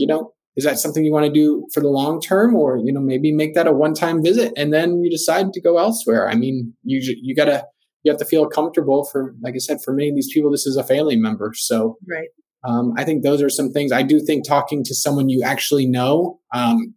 you 0.00 0.06
know, 0.06 0.32
is 0.56 0.64
that 0.64 0.78
something 0.78 1.04
you 1.04 1.12
want 1.12 1.26
to 1.26 1.32
do 1.32 1.66
for 1.72 1.80
the 1.80 1.88
long 1.88 2.20
term 2.20 2.56
or, 2.56 2.78
you 2.78 2.92
know, 2.92 3.00
maybe 3.00 3.32
make 3.32 3.54
that 3.54 3.66
a 3.66 3.72
one 3.72 3.94
time 3.94 4.22
visit 4.22 4.52
and 4.56 4.72
then 4.72 5.02
you 5.02 5.10
decide 5.10 5.52
to 5.52 5.60
go 5.60 5.78
elsewhere? 5.78 6.28
I 6.28 6.34
mean, 6.34 6.74
you, 6.82 6.98
you 7.22 7.36
gotta, 7.36 7.66
you 8.02 8.10
have 8.10 8.18
to 8.18 8.24
feel 8.24 8.48
comfortable 8.48 9.04
for, 9.04 9.34
like 9.42 9.54
I 9.54 9.58
said, 9.58 9.78
for 9.84 9.92
many 9.92 10.08
of 10.08 10.14
these 10.16 10.32
people, 10.32 10.50
this 10.50 10.66
is 10.66 10.76
a 10.76 10.82
family 10.82 11.16
member. 11.16 11.52
So, 11.54 11.98
right. 12.08 12.28
Um, 12.62 12.92
I 12.96 13.04
think 13.04 13.22
those 13.22 13.40
are 13.40 13.48
some 13.48 13.72
things 13.72 13.92
I 13.92 14.02
do 14.02 14.20
think 14.20 14.46
talking 14.46 14.84
to 14.84 14.94
someone 14.94 15.28
you 15.28 15.42
actually 15.42 15.86
know, 15.86 16.40
um, 16.52 16.94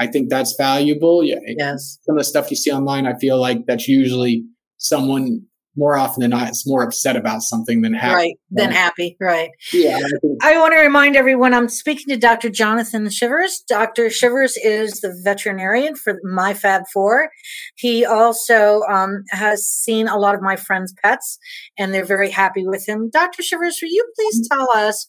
I 0.00 0.06
think 0.06 0.30
that's 0.30 0.54
valuable. 0.56 1.22
Yeah. 1.22 1.38
Yes. 1.46 1.98
Some 2.02 2.16
of 2.16 2.20
the 2.20 2.24
stuff 2.24 2.50
you 2.50 2.56
see 2.56 2.72
online, 2.72 3.06
I 3.06 3.14
feel 3.18 3.40
like 3.40 3.66
that's 3.66 3.88
usually 3.88 4.44
someone 4.78 5.42
more 5.78 5.96
often 5.96 6.22
than 6.22 6.30
not, 6.30 6.48
it's 6.48 6.66
more 6.66 6.82
upset 6.82 7.14
about 7.14 7.40
something 7.40 7.82
than 7.82 7.94
happy. 7.94 8.14
Right, 8.14 8.34
than 8.50 8.72
happy. 8.72 9.16
Right. 9.20 9.50
Yeah. 9.72 10.00
I, 10.42 10.54
I 10.54 10.58
want 10.58 10.74
to 10.74 10.80
remind 10.80 11.14
everyone 11.14 11.54
I'm 11.54 11.68
speaking 11.68 12.12
to 12.12 12.16
Dr. 12.16 12.50
Jonathan 12.50 13.08
Shivers. 13.08 13.62
Dr. 13.68 14.10
Shivers 14.10 14.56
is 14.56 15.00
the 15.00 15.16
veterinarian 15.22 15.94
for 15.94 16.18
my 16.24 16.52
Fab 16.52 16.82
Four. 16.92 17.30
He 17.76 18.04
also 18.04 18.82
um, 18.90 19.22
has 19.30 19.68
seen 19.68 20.08
a 20.08 20.18
lot 20.18 20.34
of 20.34 20.42
my 20.42 20.56
friends' 20.56 20.92
pets, 21.02 21.38
and 21.78 21.94
they're 21.94 22.04
very 22.04 22.30
happy 22.30 22.66
with 22.66 22.86
him. 22.86 23.08
Dr. 23.08 23.42
Shivers, 23.42 23.78
will 23.80 23.90
you 23.90 24.04
please 24.16 24.40
mm-hmm. 24.40 24.58
tell 24.58 24.70
us 24.76 25.06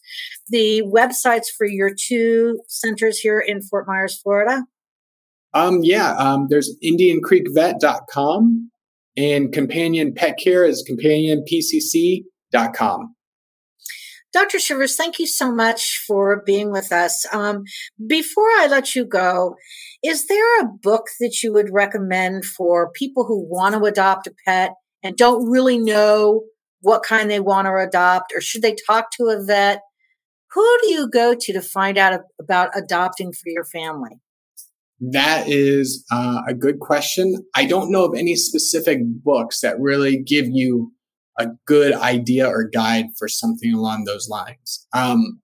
the 0.49 0.83
websites 0.83 1.47
for 1.57 1.65
your 1.65 1.89
two 1.93 2.59
centers 2.67 3.17
here 3.17 3.39
in 3.39 3.63
Fort 3.63 3.87
Myers, 3.87 4.19
Florida? 4.21 4.65
Um, 5.55 5.79
yeah, 5.81 6.13
um, 6.17 6.45
there's 6.51 6.75
IndianCreekVet.com 6.83 8.69
and 9.17 9.51
Companion 9.51 10.13
Pet 10.13 10.37
Care 10.37 10.65
is 10.65 10.87
CompanionPCC.com. 10.89 13.15
Dr. 14.31 14.59
Shivers, 14.59 14.95
thank 14.95 15.17
you 15.17 15.25
so 15.25 15.51
much 15.51 16.03
for 16.05 16.43
being 16.45 16.71
with 16.71 16.91
us. 16.91 17.25
Um, 17.33 17.63
before 18.05 18.47
I 18.59 18.67
let 18.69 18.95
you 18.95 19.03
go, 19.03 19.55
is 20.03 20.27
there 20.27 20.61
a 20.61 20.67
book 20.67 21.07
that 21.19 21.41
you 21.41 21.51
would 21.51 21.73
recommend 21.73 22.45
for 22.45 22.91
people 22.91 23.25
who 23.25 23.43
want 23.43 23.73
to 23.73 23.83
adopt 23.85 24.27
a 24.27 24.33
pet 24.45 24.75
and 25.01 25.17
don't 25.17 25.49
really 25.49 25.79
know 25.79 26.43
what 26.81 27.03
kind 27.03 27.29
they 27.29 27.39
want 27.39 27.65
to 27.65 27.75
adopt, 27.75 28.31
or 28.33 28.41
should 28.41 28.61
they 28.61 28.75
talk 28.87 29.11
to 29.11 29.25
a 29.25 29.43
vet? 29.43 29.81
Who 30.51 30.77
do 30.83 30.91
you 30.91 31.09
go 31.09 31.35
to 31.37 31.53
to 31.53 31.61
find 31.61 31.97
out 31.97 32.21
about 32.39 32.69
adopting 32.75 33.33
for 33.33 33.49
your 33.49 33.65
family? 33.65 34.19
That 34.99 35.47
is 35.47 36.05
uh, 36.11 36.41
a 36.47 36.53
good 36.53 36.79
question. 36.79 37.45
I 37.55 37.65
don't 37.65 37.91
know 37.91 38.05
of 38.05 38.17
any 38.17 38.35
specific 38.35 38.99
books 39.03 39.61
that 39.61 39.79
really 39.79 40.17
give 40.17 40.47
you 40.47 40.91
a 41.37 41.47
good 41.65 41.93
idea 41.93 42.47
or 42.47 42.65
guide 42.65 43.05
for 43.17 43.29
something 43.29 43.73
along 43.73 44.03
those 44.03 44.27
lines. 44.27 44.85
Um, 44.93 45.39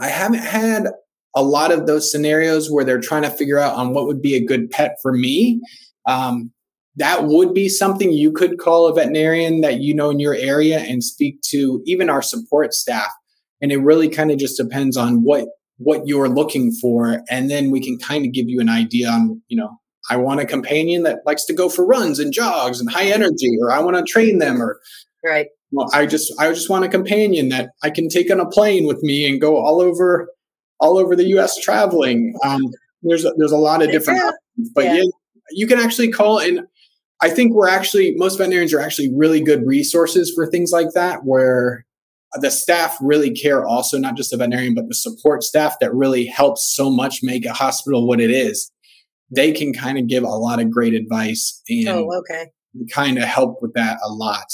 I 0.00 0.08
haven't 0.08 0.44
had 0.44 0.86
a 1.34 1.42
lot 1.42 1.72
of 1.72 1.86
those 1.86 2.10
scenarios 2.10 2.70
where 2.70 2.84
they're 2.84 3.00
trying 3.00 3.22
to 3.22 3.30
figure 3.30 3.58
out 3.58 3.74
on 3.74 3.94
what 3.94 4.06
would 4.06 4.22
be 4.22 4.34
a 4.34 4.44
good 4.44 4.70
pet 4.70 4.96
for 5.02 5.12
me. 5.12 5.60
Um, 6.06 6.52
that 6.96 7.24
would 7.24 7.54
be 7.54 7.68
something 7.68 8.12
you 8.12 8.32
could 8.32 8.58
call 8.58 8.88
a 8.88 8.94
veterinarian 8.94 9.60
that 9.60 9.80
you 9.80 9.94
know 9.94 10.10
in 10.10 10.20
your 10.20 10.34
area 10.34 10.80
and 10.80 11.02
speak 11.02 11.40
to 11.42 11.82
even 11.84 12.10
our 12.10 12.22
support 12.22 12.74
staff. 12.74 13.10
And 13.60 13.70
it 13.72 13.78
really 13.78 14.08
kind 14.08 14.30
of 14.30 14.38
just 14.38 14.56
depends 14.56 14.96
on 14.96 15.22
what 15.22 15.48
what 15.78 16.06
you're 16.06 16.28
looking 16.28 16.72
for 16.72 17.22
and 17.30 17.50
then 17.50 17.70
we 17.70 17.80
can 17.80 17.98
kind 17.98 18.26
of 18.26 18.32
give 18.32 18.48
you 18.48 18.60
an 18.60 18.68
idea 18.68 19.08
on 19.08 19.40
you 19.48 19.56
know 19.56 19.70
i 20.10 20.16
want 20.16 20.40
a 20.40 20.44
companion 20.44 21.02
that 21.04 21.20
likes 21.24 21.44
to 21.44 21.54
go 21.54 21.68
for 21.68 21.86
runs 21.86 22.18
and 22.18 22.32
jogs 22.32 22.80
and 22.80 22.90
high 22.90 23.06
energy 23.06 23.56
or 23.60 23.70
i 23.70 23.78
want 23.78 23.96
to 23.96 24.02
train 24.02 24.38
them 24.38 24.60
or 24.60 24.80
right. 25.24 25.46
well 25.70 25.88
i 25.92 26.04
just 26.04 26.32
i 26.40 26.48
just 26.48 26.68
want 26.68 26.84
a 26.84 26.88
companion 26.88 27.48
that 27.48 27.70
i 27.82 27.90
can 27.90 28.08
take 28.08 28.30
on 28.30 28.40
a 28.40 28.46
plane 28.46 28.86
with 28.86 29.02
me 29.02 29.28
and 29.28 29.40
go 29.40 29.56
all 29.56 29.80
over 29.80 30.28
all 30.80 30.98
over 30.98 31.16
the 31.16 31.24
us 31.24 31.56
traveling. 31.56 32.34
Um, 32.44 32.60
there's 33.02 33.24
a, 33.24 33.32
there's 33.36 33.52
a 33.52 33.56
lot 33.58 33.82
of 33.82 33.90
different 33.90 34.20
options, 34.20 34.70
but 34.74 34.84
yeah. 34.84 34.94
yeah 34.94 35.04
you 35.50 35.66
can 35.66 35.78
actually 35.78 36.10
call 36.10 36.38
and 36.38 36.60
i 37.22 37.30
think 37.30 37.54
we're 37.54 37.68
actually 37.68 38.14
most 38.16 38.36
veterinarians 38.36 38.74
are 38.74 38.80
actually 38.80 39.10
really 39.14 39.40
good 39.40 39.66
resources 39.66 40.30
for 40.34 40.46
things 40.46 40.72
like 40.72 40.88
that 40.94 41.24
where 41.24 41.86
the 42.34 42.50
staff 42.50 42.96
really 43.00 43.30
care 43.30 43.64
also, 43.64 43.98
not 43.98 44.16
just 44.16 44.30
the 44.30 44.36
veterinarian, 44.36 44.74
but 44.74 44.88
the 44.88 44.94
support 44.94 45.42
staff 45.42 45.76
that 45.80 45.94
really 45.94 46.26
helps 46.26 46.74
so 46.74 46.90
much 46.90 47.20
make 47.22 47.46
a 47.46 47.52
hospital 47.52 48.06
what 48.06 48.20
it 48.20 48.30
is. 48.30 48.70
They 49.34 49.52
can 49.52 49.72
kind 49.72 49.98
of 49.98 50.06
give 50.06 50.24
a 50.24 50.28
lot 50.28 50.60
of 50.60 50.70
great 50.70 50.94
advice 50.94 51.62
and 51.68 51.88
oh, 51.88 52.10
okay. 52.20 52.50
kind 52.92 53.18
of 53.18 53.24
help 53.24 53.60
with 53.60 53.74
that 53.74 53.98
a 54.04 54.12
lot. 54.12 54.46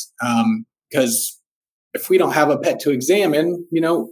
Because 0.91 1.41
um, 1.41 2.01
if 2.01 2.11
we 2.11 2.19
don't 2.19 2.33
have 2.33 2.51
a 2.51 2.59
pet 2.59 2.81
to 2.81 2.91
examine, 2.91 3.67
you 3.71 3.81
know, 3.81 4.11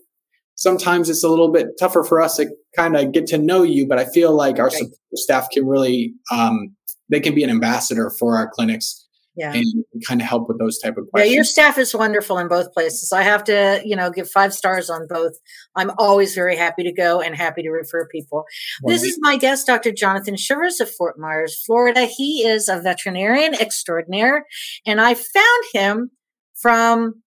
sometimes 0.57 1.09
it's 1.09 1.25
a 1.25 1.29
little 1.29 1.51
bit 1.51 1.68
tougher 1.79 2.05
for 2.05 2.20
us 2.20 2.37
to 2.37 2.48
kind 2.77 2.96
of 2.96 3.12
get 3.12 3.27
to 3.29 3.38
know 3.38 3.62
you. 3.62 3.87
But 3.87 3.98
I 3.98 4.05
feel 4.07 4.35
like 4.35 4.59
our 4.59 4.68
right. 4.68 4.83
staff 5.14 5.48
can 5.51 5.66
really, 5.66 6.14
um, 6.31 6.75
they 7.11 7.20
can 7.20 7.35
be 7.35 7.42
an 7.44 7.51
ambassador 7.51 8.12
for 8.18 8.37
our 8.37 8.48
clinics 8.48 9.02
yeah. 9.35 9.53
and 9.55 9.85
kind 10.07 10.21
of 10.21 10.27
help 10.27 10.49
with 10.49 10.59
those 10.59 10.79
type 10.79 10.97
of 10.97 11.09
questions. 11.11 11.31
Yeah, 11.31 11.35
your 11.35 11.45
staff 11.45 11.79
is 11.79 11.95
wonderful 11.95 12.38
in 12.38 12.49
both 12.49 12.73
places. 12.73 13.12
I 13.12 13.23
have 13.23 13.45
to, 13.45 13.81
you 13.85 13.97
know, 13.97 14.11
give 14.11 14.31
five 14.31 14.53
stars 14.53 14.90
on 14.90 15.07
both. 15.09 15.33
I'm 15.75 15.90
always 15.99 16.35
very 16.35 16.57
happy 16.57 16.83
to 16.85 16.92
go 16.92 17.21
and 17.21 17.35
happy 17.35 17.62
to 17.62 17.71
refer 17.71 18.07
people. 18.09 18.45
Well, 18.83 18.95
this 18.95 19.03
is 19.03 19.18
my 19.21 19.37
guest, 19.37 19.66
Dr. 19.66 19.92
Jonathan 19.92 20.37
Shivers 20.37 20.81
of 20.81 20.90
Fort 20.90 21.18
Myers, 21.18 21.62
Florida. 21.64 22.05
He 22.05 22.47
is 22.47 22.68
a 22.68 22.81
veterinarian 22.81 23.55
extraordinaire, 23.55 24.45
and 24.87 25.01
I 25.01 25.14
found 25.14 25.64
him 25.73 26.11
from 26.55 27.23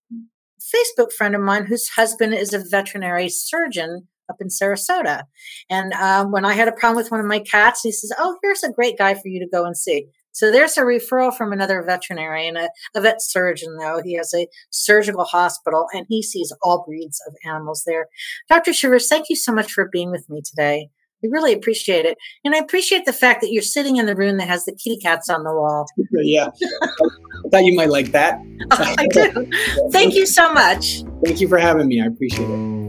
Facebook 0.76 1.12
friend 1.12 1.36
of 1.36 1.42
mine 1.42 1.66
whose 1.66 1.90
husband 1.90 2.34
is 2.34 2.54
a 2.54 2.64
veterinary 2.70 3.30
surgeon 3.30 4.08
up 4.30 4.38
in 4.40 4.48
Sarasota. 4.48 5.24
And 5.70 5.94
um, 5.94 6.32
when 6.32 6.46
I 6.46 6.54
had 6.54 6.68
a 6.68 6.72
problem 6.72 6.98
with 6.98 7.12
one 7.12 7.20
of 7.20 7.26
my 7.26 7.40
cats, 7.40 7.82
he 7.82 7.92
says, 7.92 8.12
"Oh, 8.18 8.38
here's 8.42 8.64
a 8.64 8.72
great 8.72 8.98
guy 8.98 9.14
for 9.14 9.28
you 9.28 9.40
to 9.40 9.50
go 9.52 9.66
and 9.66 9.78
see." 9.78 10.08
So 10.36 10.52
there's 10.52 10.78
a 10.78 10.82
referral 10.82 11.34
from 11.34 11.54
another 11.54 11.82
veterinarian, 11.82 12.58
a, 12.58 12.68
a, 12.94 13.00
vet 13.00 13.22
surgeon, 13.22 13.78
though. 13.78 14.02
He 14.04 14.16
has 14.16 14.34
a 14.34 14.48
surgical 14.70 15.24
hospital 15.24 15.88
and 15.94 16.06
he 16.10 16.22
sees 16.22 16.52
all 16.62 16.84
breeds 16.86 17.22
of 17.26 17.34
animals 17.46 17.84
there. 17.88 18.08
Dr. 18.50 18.74
Shivers, 18.74 19.08
thank 19.08 19.30
you 19.30 19.38
so 19.38 19.54
much 19.54 19.72
for 19.72 19.88
being 19.90 20.12
with 20.12 20.30
me 20.30 20.42
today. 20.42 20.90
We 21.24 21.30
really 21.30 21.54
appreciate 21.54 22.06
it. 22.06 22.18
And 22.44 22.54
I 22.54 22.58
appreciate 22.58 23.06
the 23.06 23.14
fact 23.14 23.40
that 23.42 23.52
you're 23.54 23.64
sitting 23.64 23.96
in 23.96 24.08
the 24.08 24.16
room 24.16 24.36
that 24.38 24.50
has 24.50 24.66
the 24.66 24.74
kitty 24.74 25.00
cats 25.00 25.30
on 25.30 25.46
the 25.46 25.54
wall. 25.54 25.86
yeah. 26.12 26.50
I 26.62 27.50
thought 27.50 27.64
you 27.64 27.74
might 27.74 27.90
like 27.90 28.12
that. 28.12 28.38
Oh, 28.72 28.96
I 28.98 29.08
do. 29.08 29.50
Thank 29.92 30.16
you 30.16 30.26
so 30.26 30.52
much. 30.52 31.02
Thank 31.24 31.40
you 31.40 31.48
for 31.48 31.58
having 31.58 31.88
me. 31.88 32.02
I 32.02 32.08
appreciate 32.08 32.50
it. 32.50 32.85